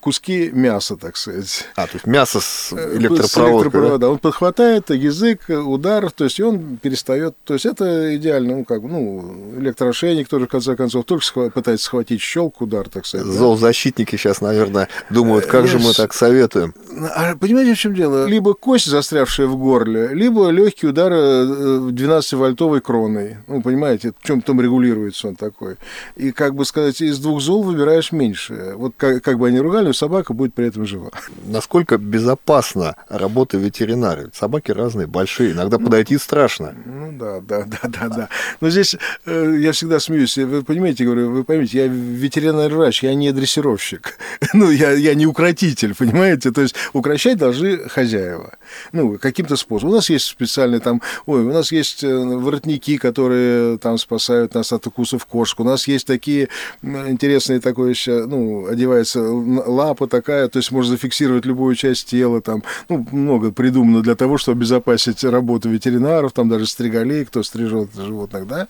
куски 0.00 0.50
мяса, 0.52 0.96
так 0.96 1.16
сказать. 1.16 1.66
А, 1.76 1.86
то 1.86 1.94
есть 1.94 2.06
мясо 2.06 2.40
с 2.40 2.72
электропроводкой. 2.72 3.28
С 3.28 3.36
электропровода. 3.36 3.98
Да? 3.98 4.10
Он 4.10 4.18
подхватает 4.18 4.90
язык, 4.90 5.42
удар, 5.48 6.10
то 6.10 6.24
есть 6.24 6.40
он 6.40 6.76
перестает. 6.76 7.34
То 7.44 7.54
есть 7.54 7.66
это 7.66 8.16
идеально, 8.16 8.56
ну, 8.58 8.64
как 8.64 8.82
ну, 8.82 9.52
электроошейник 9.58 10.28
тоже, 10.28 10.46
в 10.46 10.50
конце 10.50 10.76
концов, 10.76 11.04
только 11.04 11.50
пытается 11.50 11.86
схватить 11.86 12.20
щелк, 12.20 12.60
удар, 12.60 12.88
так 12.88 13.06
сказать. 13.06 13.26
Зоозащитники 13.26 14.16
сейчас, 14.16 14.40
наверное, 14.40 14.88
думают, 15.10 15.46
как 15.46 15.66
же 15.66 15.78
мы 15.78 15.92
так 15.92 16.12
советуем. 16.14 16.74
А 17.14 17.36
понимаете, 17.36 17.74
в 17.74 17.78
чем 17.78 17.94
дело? 17.94 18.26
Либо 18.26 18.54
кость, 18.54 18.86
застрявшая 18.86 19.46
в 19.46 19.56
горле, 19.56 20.08
либо 20.08 20.48
легкий 20.50 20.86
удар 20.86 21.12
12-вольтовой 21.22 22.78
э, 22.78 22.80
кроной. 22.80 23.36
Ну, 23.46 23.62
понимаете, 23.62 24.12
в 24.18 24.26
чем 24.26 24.42
там 24.42 24.60
регулируется 24.60 25.28
он 25.28 25.36
такой. 25.36 25.76
И, 26.16 26.32
как 26.32 26.54
бы 26.54 26.64
сказать, 26.64 27.00
из 27.00 27.18
двух 27.18 27.40
зол 27.40 27.62
выбираешь 27.62 28.12
меньше. 28.12 28.72
Вот 28.76 28.94
как, 28.96 29.22
как 29.22 29.38
бы 29.38 29.48
они 29.48 29.60
ругали, 29.60 29.86
но 29.86 29.92
собака 29.92 30.34
будет 30.34 30.54
при 30.54 30.68
этом 30.68 30.86
жива. 30.86 31.10
Насколько 31.46 31.98
безопасна 31.98 32.96
работа 33.08 33.56
ветеринара? 33.58 34.30
Собаки 34.32 34.70
разные, 34.72 35.06
большие, 35.06 35.52
иногда 35.52 35.78
ну, 35.78 35.84
подойти 35.86 36.18
страшно. 36.18 36.74
Ну 36.84 37.12
да, 37.12 37.40
да, 37.40 37.64
да, 37.64 37.88
да, 37.88 38.08
да. 38.08 38.28
Но 38.60 38.70
здесь 38.70 38.96
э, 39.26 39.56
я 39.60 39.72
всегда 39.72 40.00
смеюсь. 40.00 40.36
Вы 40.36 40.62
понимаете, 40.62 41.04
говорю, 41.04 41.30
вы 41.30 41.44
поймите, 41.44 41.78
я 41.78 41.86
ветеринарный 41.86 42.74
врач, 42.74 43.02
я 43.02 43.14
не 43.14 43.32
дрессировщик. 43.32 44.18
ну, 44.54 44.70
я, 44.70 44.92
я 44.92 45.14
не 45.14 45.26
укротитель, 45.26 45.94
понимаете? 45.94 46.50
То 46.50 46.62
есть 46.62 46.74
укращать 46.92 47.38
должны 47.38 47.88
хозяева. 47.88 48.54
Ну, 48.92 49.18
каким-то 49.18 49.56
способом. 49.56 49.92
У 49.92 49.96
нас 49.96 50.10
есть 50.10 50.26
специальные 50.26 50.80
там, 50.80 51.02
ой, 51.26 51.42
у 51.42 51.52
нас 51.52 51.72
есть 51.72 52.04
э, 52.04 52.16
воротники, 52.16 52.96
которые 52.96 53.78
там 53.78 53.98
спасают 53.98 54.54
нас 54.54 54.72
от 54.72 54.86
укусов 54.86 55.26
кошек. 55.26 55.60
У 55.60 55.64
нас 55.64 55.86
есть 55.88 56.06
такие 56.06 56.48
интересные 56.82 57.60
такое 57.60 57.90
еще, 57.90 58.26
ну, 58.26 58.66
одевается 58.66 59.22
лапа 59.22 60.06
такая, 60.06 60.48
то 60.48 60.58
есть 60.58 60.70
можно 60.70 60.92
зафиксировать 60.92 61.44
любую 61.44 61.74
часть 61.74 62.08
тела, 62.08 62.40
там, 62.40 62.62
ну, 62.88 63.06
много 63.12 63.52
придумано 63.52 64.02
для 64.02 64.14
того, 64.14 64.38
чтобы 64.38 64.58
обезопасить 64.58 65.24
работу 65.24 65.68
ветеринаров, 65.68 66.32
там 66.32 66.48
даже 66.48 66.66
стригалей, 66.66 67.24
кто 67.24 67.42
стрижет 67.42 67.90
животных, 67.94 68.46
да, 68.46 68.68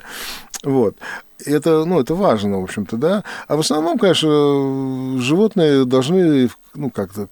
вот 0.63 0.97
это, 1.47 1.85
ну, 1.85 2.01
это 2.01 2.15
важно, 2.15 2.61
в 2.61 2.65
общем-то, 2.65 2.97
да. 2.97 3.25
А 3.49 3.57
в 3.57 3.61
основном, 3.61 3.99
конечно, 3.99 5.19
животные 5.19 5.85
должны, 5.85 6.51
ну, 6.75 6.91
как-то 6.91 7.29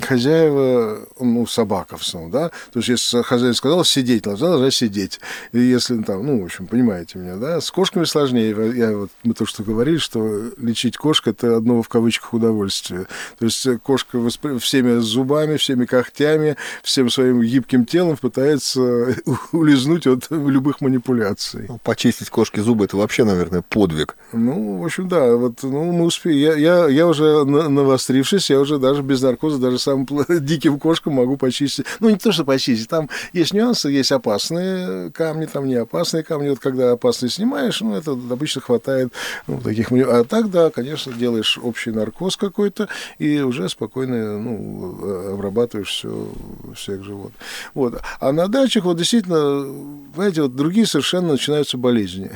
хозяева, 0.00 1.06
ну, 1.20 1.46
собака 1.46 1.96
в 1.96 2.02
основном, 2.02 2.30
да, 2.30 2.48
то 2.72 2.78
есть 2.78 2.88
если 2.88 3.22
хозяин 3.22 3.54
сказал 3.54 3.84
сидеть, 3.84 4.22
должна, 4.22 4.48
должна 4.48 4.70
сидеть, 4.70 5.20
и 5.52 5.58
если 5.58 6.02
там, 6.02 6.26
ну, 6.26 6.40
в 6.40 6.44
общем, 6.44 6.66
понимаете 6.66 7.18
меня, 7.18 7.36
да, 7.36 7.60
с 7.60 7.70
кошками 7.70 8.04
сложнее, 8.04 8.54
я 8.76 8.96
вот, 8.96 9.10
мы 9.22 9.34
то, 9.34 9.46
что 9.46 9.62
говорили, 9.62 9.98
что 9.98 10.52
лечить 10.58 10.96
кошку, 10.96 11.30
это 11.30 11.56
одно 11.56 11.82
в 11.82 11.88
кавычках 11.88 12.34
удовольствие, 12.34 13.06
то 13.38 13.44
есть 13.44 13.66
кошка 13.82 14.18
воспри... 14.18 14.58
всеми 14.58 14.98
зубами, 14.98 15.56
всеми 15.56 15.84
когтями, 15.84 16.56
всем 16.82 17.10
своим 17.10 17.42
гибким 17.42 17.84
телом 17.84 18.16
пытается 18.16 19.14
улизнуть 19.52 20.06
от 20.06 20.30
любых 20.30 20.80
манипуляций. 20.80 21.66
Ну, 21.68 21.78
почистить 21.82 22.30
кошки 22.30 22.60
зубы, 22.60 22.84
это 22.84 22.96
вообще, 22.96 23.24
наверное, 23.24 23.62
подвиг. 23.62 24.16
Ну, 24.32 24.76
в 24.78 24.84
общем, 24.84 25.08
да, 25.08 25.36
вот, 25.36 25.62
ну, 25.62 25.92
мы 25.92 26.04
успеем, 26.04 26.38
я, 26.38 26.54
я, 26.56 26.88
я 26.88 27.06
уже 27.06 27.44
навострившись, 27.44 28.50
я 28.50 28.60
уже 28.60 28.78
даже 28.78 29.02
без 29.02 29.22
наркоза, 29.22 29.58
даже 29.58 29.78
самым 29.88 30.06
диким 30.44 30.78
кошкам 30.78 31.14
могу 31.14 31.36
почистить. 31.36 31.86
Ну, 32.00 32.10
не 32.10 32.16
то, 32.16 32.32
что 32.32 32.44
почистить, 32.44 32.88
там 32.88 33.08
есть 33.32 33.52
нюансы, 33.52 33.88
есть 33.88 34.12
опасные 34.12 35.10
камни, 35.10 35.46
там 35.46 35.66
не 35.66 35.74
опасные 35.74 36.22
камни. 36.22 36.50
Вот 36.50 36.58
когда 36.58 36.92
опасные 36.92 37.30
снимаешь, 37.30 37.80
ну, 37.80 37.94
это 37.94 38.12
обычно 38.12 38.60
хватает 38.60 39.12
ну, 39.46 39.60
таких... 39.60 39.90
А 39.92 40.24
так, 40.24 40.50
да, 40.50 40.70
конечно, 40.70 41.12
делаешь 41.12 41.58
общий 41.62 41.90
наркоз 41.90 42.36
какой-то 42.36 42.88
и 43.18 43.40
уже 43.40 43.68
спокойно, 43.68 44.38
ну, 44.38 45.32
обрабатываешь 45.34 45.88
все, 45.88 46.28
всех 46.74 47.04
животных. 47.04 47.40
Вот. 47.74 48.00
А 48.20 48.32
на 48.32 48.48
дачах 48.48 48.84
вот 48.84 48.96
действительно, 48.96 49.66
знаете, 50.14 50.42
вот 50.42 50.56
другие 50.56 50.86
совершенно 50.86 51.32
начинаются 51.32 51.78
болезни. 51.78 52.30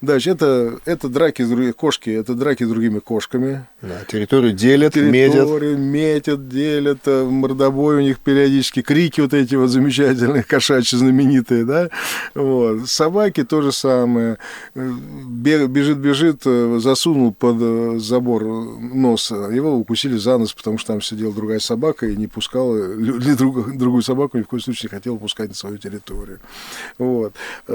Дальше 0.00 0.30
это, 0.30 0.78
это 0.84 1.08
драки 1.08 1.42
с 1.42 1.48
другими 1.48 1.72
кошки, 1.72 2.10
это 2.10 2.34
драки 2.34 2.64
с 2.64 2.68
другими 2.68 2.98
кошками. 2.98 3.66
Да, 3.80 4.04
территорию 4.06 4.52
делят, 4.52 4.94
территорию 4.94 5.78
метят. 5.78 6.38
метят, 6.38 6.48
делят, 6.48 6.98
э, 7.06 7.24
мордобой 7.24 7.96
у 7.96 8.00
них 8.00 8.18
периодически, 8.18 8.82
крики 8.82 9.20
вот 9.20 9.32
эти 9.32 9.54
вот 9.54 9.68
замечательные, 9.68 10.42
кошачьи 10.48 10.98
знаменитые, 10.98 11.64
да. 11.64 11.88
Вот. 12.34 12.88
Собаки 12.88 13.44
то 13.44 13.62
же 13.62 13.72
самое. 13.72 14.38
Бежит, 14.74 15.98
бежит, 15.98 16.42
э, 16.44 16.78
засунул 16.80 17.32
под 17.32 17.56
э, 17.60 17.98
забор 17.98 18.44
нос, 18.44 19.30
его 19.30 19.76
укусили 19.76 20.16
за 20.16 20.36
нос, 20.36 20.52
потому 20.52 20.78
что 20.78 20.92
там 20.92 21.00
сидела 21.00 21.32
другая 21.32 21.58
собака 21.58 22.06
и 22.06 22.16
не 22.16 22.26
пускала, 22.26 22.76
или 22.76 23.34
друг, 23.36 23.76
другую 23.76 24.02
собаку 24.02 24.36
ни 24.36 24.42
в 24.42 24.46
коем 24.46 24.62
случае 24.62 24.88
не 24.90 24.96
хотела 24.96 25.16
пускать 25.16 25.48
на 25.48 25.54
свою 25.54 25.78
территорию. 25.78 26.40
Вот. 26.98 27.34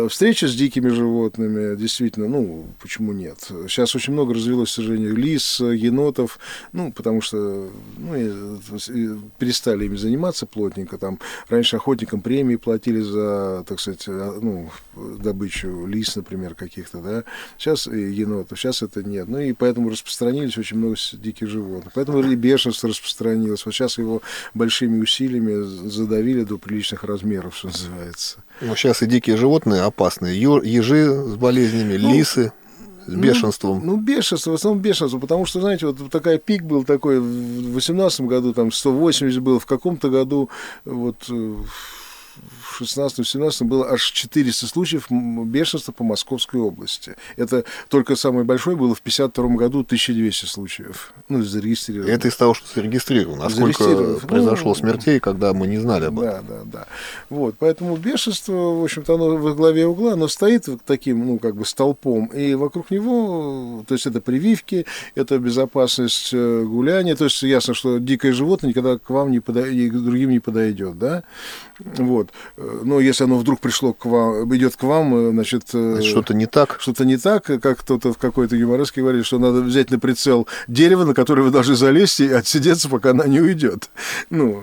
Встреча 0.09 0.47
с 0.47 0.53
дикими 0.55 0.89
животными, 0.89 1.75
действительно, 1.75 2.10
действительно, 2.11 2.27
ну, 2.27 2.67
почему 2.81 3.13
нет? 3.13 3.37
Сейчас 3.67 3.95
очень 3.95 4.13
много 4.13 4.33
развелось, 4.33 4.71
к 4.71 4.73
сожалению, 4.73 5.15
лис, 5.15 5.59
енотов, 5.59 6.39
ну, 6.73 6.91
потому 6.91 7.21
что 7.21 7.69
ну, 7.97 9.21
перестали 9.39 9.85
ими 9.85 9.95
заниматься 9.95 10.45
плотненько. 10.45 10.97
Там 10.97 11.19
раньше 11.49 11.77
охотникам 11.77 12.21
премии 12.21 12.57
платили 12.57 13.01
за, 13.01 13.63
так 13.67 13.79
сказать, 13.79 14.05
а, 14.07 14.39
ну, 14.41 14.69
добычу 14.95 15.85
лис, 15.85 16.15
например, 16.15 16.55
каких-то, 16.55 16.99
да. 16.99 17.23
Сейчас 17.57 17.87
енотов, 17.87 18.59
сейчас 18.59 18.81
это 18.81 19.03
нет. 19.03 19.27
Ну, 19.27 19.39
и 19.39 19.53
поэтому 19.53 19.89
распространились 19.89 20.57
очень 20.57 20.77
много 20.77 20.95
диких 21.13 21.47
животных. 21.47 21.93
Поэтому 21.95 22.21
и 22.21 22.35
бешенство 22.35 22.89
распространилось. 22.89 23.65
Вот 23.65 23.73
сейчас 23.73 23.97
его 23.97 24.21
большими 24.53 24.99
усилиями 25.01 25.89
задавили 25.89 26.43
до 26.43 26.57
приличных 26.57 27.03
размеров, 27.03 27.55
что 27.55 27.67
называется. 27.67 28.37
Ну, 28.61 28.75
сейчас 28.75 29.01
и 29.01 29.05
дикие 29.07 29.37
животные 29.37 29.81
опасные. 29.81 30.39
Ежи 30.39 31.05
с 31.05 31.35
болезнями, 31.35 31.93
ну, 32.01 32.13
лисы 32.13 32.51
с 33.05 33.07
ну, 33.07 33.19
бешенством. 33.19 33.81
Ну, 33.83 33.95
ну, 33.95 33.97
бешенство, 33.97 34.51
в 34.51 34.53
основном 34.55 34.81
бешенство, 34.81 35.19
потому 35.19 35.45
что, 35.45 35.61
знаете, 35.61 35.87
вот 35.87 36.09
такая 36.11 36.37
пик 36.37 36.63
был 36.63 36.83
такой 36.83 37.19
в 37.19 37.73
18 37.73 38.21
году, 38.21 38.53
там 38.53 38.71
180 38.71 39.41
был, 39.41 39.59
в 39.59 39.65
каком-то 39.65 40.09
году 40.09 40.49
вот 40.85 41.17
э, 41.29 41.55
в 42.71 42.81
16-17 42.81 43.65
было 43.65 43.91
аж 43.91 44.03
400 44.11 44.67
случаев 44.67 45.07
бешенства 45.09 45.91
по 45.91 46.03
Московской 46.03 46.59
области. 46.59 47.15
Это 47.35 47.63
только 47.89 48.15
самый 48.15 48.43
большой 48.43 48.75
было 48.75 48.95
в 48.95 49.01
52 49.01 49.47
году 49.55 49.79
1200 49.81 50.45
случаев. 50.45 51.13
Ну, 51.29 51.43
зарегистрировано. 51.43 52.11
Это 52.11 52.27
из 52.27 52.35
того, 52.35 52.53
что 52.53 52.67
зарегистрировано. 52.73 53.45
А 53.45 53.49
сколько 53.49 54.15
произошло 54.27 54.69
ну, 54.69 54.75
смертей, 54.75 55.19
когда 55.19 55.53
мы 55.53 55.67
не 55.67 55.77
знали 55.77 56.05
об 56.05 56.19
этом. 56.19 56.47
Да, 56.47 56.55
да, 56.55 56.61
да. 56.65 56.87
Вот, 57.29 57.55
поэтому 57.59 57.97
бешенство, 57.97 58.53
в 58.53 58.83
общем-то, 58.83 59.15
оно 59.15 59.37
во 59.37 59.53
главе 59.53 59.85
угла, 59.85 60.13
оно 60.13 60.27
стоит 60.27 60.67
таким, 60.85 61.25
ну, 61.25 61.39
как 61.39 61.55
бы 61.55 61.65
столпом, 61.65 62.27
и 62.27 62.53
вокруг 62.55 62.91
него, 62.91 63.83
то 63.87 63.93
есть 63.93 64.05
это 64.05 64.21
прививки, 64.21 64.85
это 65.15 65.37
безопасность 65.39 66.29
э, 66.33 66.63
гуляния, 66.63 67.15
то 67.15 67.25
есть 67.25 67.41
ясно, 67.43 67.73
что 67.73 67.97
дикое 67.97 68.33
животное 68.33 68.69
никогда 68.69 68.97
к 68.97 69.09
вам 69.09 69.31
не 69.31 69.39
подойдет, 69.39 69.73
и 69.73 69.89
к 69.89 69.93
другим 69.93 70.29
не 70.31 70.39
подойдет, 70.39 70.97
да, 70.97 71.23
вот. 71.79 72.29
Но 72.83 72.99
если 72.99 73.23
оно 73.23 73.37
вдруг 73.37 73.59
пришло 73.59 73.93
к 73.93 74.05
вам, 74.05 74.55
идет 74.55 74.75
к 74.75 74.83
вам, 74.83 75.15
э, 75.15 75.31
значит... 75.31 75.63
Э, 75.73 76.01
что-то 76.01 76.33
не 76.33 76.45
так. 76.45 76.77
Что-то 76.79 77.05
не 77.05 77.17
так, 77.17 77.43
как 77.43 77.79
кто-то 77.79 78.13
в 78.13 78.17
какой-то 78.17 78.55
юмореске 78.55 79.01
говорит, 79.01 79.25
что 79.25 79.39
надо 79.39 79.61
взять 79.61 79.91
на 79.91 79.99
прицел 79.99 80.47
дерево, 80.67 81.05
на 81.05 81.13
которое 81.13 81.43
вы 81.43 81.51
должны 81.51 81.75
залезть 81.75 82.19
и 82.19 82.31
отсидеться, 82.31 82.89
пока 82.89 83.11
она 83.11 83.25
не 83.27 83.39
уйдет. 83.39 83.89
Ну, 84.29 84.61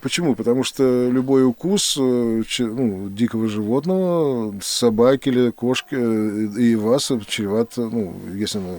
почему? 0.00 0.34
Потому 0.34 0.64
что 0.64 1.08
любой 1.10 1.44
укус 1.44 1.96
э, 1.98 2.42
ну, 2.58 3.08
дикого 3.08 3.48
животного, 3.48 4.54
собаки 4.62 5.28
или 5.28 5.50
кошки, 5.50 5.94
и 5.94 6.74
вас 6.76 7.10
чреват, 7.26 7.72
ну, 7.76 8.14
если 8.34 8.58
оно 8.58 8.78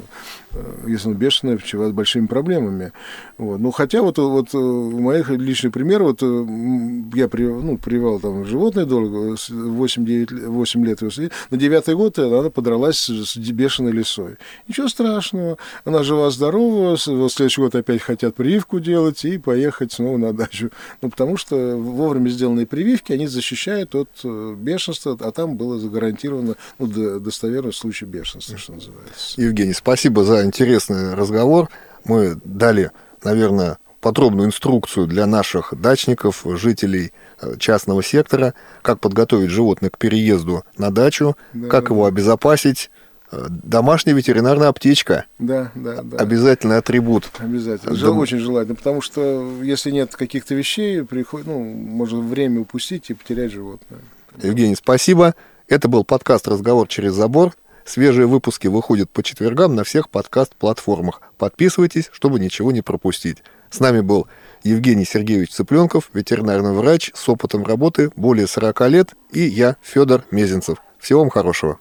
если 0.88 1.10
он 1.10 1.16
бешеный, 1.16 1.58
чреват 1.58 1.94
большими 1.94 2.28
проблемами. 2.28 2.92
Вот. 3.38 3.60
Ну, 3.60 3.72
хотя 3.72 4.02
вот, 4.02 4.18
вот 4.18 4.54
у 4.54 5.00
моих 5.00 5.30
личных 5.30 5.74
примеров, 5.74 6.08
вот 6.08 6.22
я 6.22 7.30
ну, 7.32 7.78
привел 7.78 8.20
там 8.20 8.33
животное 8.46 8.86
долго, 8.86 9.36
8-9, 9.36 10.48
8 10.48 10.86
лет, 10.86 11.02
на 11.50 11.58
девятый 11.58 11.96
год 11.96 12.18
она 12.20 12.50
подралась 12.50 13.10
с 13.10 13.38
бешеной 13.38 13.92
лисой. 13.92 14.38
Ничего 14.68 14.88
страшного, 14.88 15.58
она 15.86 16.04
жива-здорова, 16.04 16.98
вот 17.06 17.32
следующий 17.32 17.62
год 17.62 17.76
опять 17.76 18.02
хотят 18.02 18.36
прививку 18.36 18.80
делать 18.80 19.24
и 19.26 19.38
поехать 19.38 19.94
снова 19.94 20.18
на 20.18 20.34
дачу. 20.34 20.70
Ну, 21.02 21.10
потому 21.10 21.38
что 21.38 21.76
вовремя 21.78 22.30
сделанные 22.30 22.66
прививки, 22.66 23.14
они 23.14 23.28
защищают 23.28 23.96
от 23.96 24.10
э, 24.24 24.56
бешенства, 24.58 25.18
а 25.20 25.32
там 25.32 25.56
было 25.58 25.80
загарантировано 25.80 26.56
ну, 26.80 27.20
достоверно 27.20 27.72
случай 27.72 28.06
бешенства, 28.06 28.58
что 28.58 28.74
называется. 28.74 29.42
Евгений, 29.42 29.74
спасибо 29.74 30.24
за 30.24 30.46
интересный 30.46 31.14
разговор. 31.14 31.70
Мы 32.06 32.40
дали, 32.44 32.92
наверное, 33.24 33.78
подробную 34.04 34.50
инструкцию 34.50 35.08
для 35.08 35.26
наших 35.26 35.74
дачников, 35.80 36.46
жителей 36.46 37.14
э, 37.42 37.56
частного 37.58 38.04
сектора, 38.04 38.54
как 38.82 39.00
подготовить 39.00 39.50
животное 39.50 39.90
к 39.90 39.98
переезду 39.98 40.66
на 40.78 40.92
дачу, 40.92 41.38
да, 41.54 41.70
как 41.70 41.86
да, 41.86 41.96
его 41.96 42.06
обезопасить. 42.06 42.92
Э, 43.32 43.46
домашняя 43.50 44.14
ветеринарная 44.14 44.68
аптечка. 44.68 45.26
Да, 45.40 45.72
да, 45.74 46.02
да. 46.04 46.18
Обязательный 46.18 46.78
атрибут. 46.80 47.32
Обязательно. 47.40 47.96
Дом... 47.96 48.18
Очень 48.18 48.40
желательно, 48.40 48.76
потому 48.76 49.00
что 49.00 49.50
если 49.64 49.90
нет 49.90 50.14
каких-то 50.14 50.54
вещей, 50.54 51.04
приходит, 51.06 51.48
ну, 51.48 51.64
можно 51.64 52.20
время 52.20 52.60
упустить 52.60 53.10
и 53.10 53.14
потерять 53.14 53.54
животное. 53.54 54.02
Евгений, 54.42 54.76
спасибо. 54.76 55.34
Это 55.70 55.88
был 55.88 56.04
подкаст 56.04 56.50
«Разговор 56.50 56.90
через 56.90 57.14
забор». 57.14 57.54
Свежие 57.86 58.28
выпуски 58.28 58.68
выходят 58.68 59.10
по 59.10 59.24
четвергам 59.24 59.76
на 59.76 59.84
всех 59.86 60.10
подкаст-платформах. 60.10 61.22
Подписывайтесь, 61.38 62.10
чтобы 62.12 62.40
ничего 62.40 62.72
не 62.72 62.82
пропустить. 62.82 63.40
С 63.74 63.80
нами 63.80 64.02
был 64.02 64.28
Евгений 64.62 65.04
Сергеевич 65.04 65.50
Цыпленков, 65.50 66.12
ветеринарный 66.14 66.74
врач 66.74 67.10
с 67.16 67.28
опытом 67.28 67.66
работы 67.66 68.12
более 68.16 68.46
40 68.46 68.82
лет, 68.90 69.14
и 69.32 69.40
я, 69.40 69.78
Федор 69.82 70.26
Мезенцев. 70.30 70.78
Всего 71.00 71.22
вам 71.22 71.32
хорошего. 71.32 71.80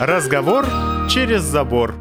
Разговор 0.00 0.66
через 1.08 1.42
забор. 1.42 1.94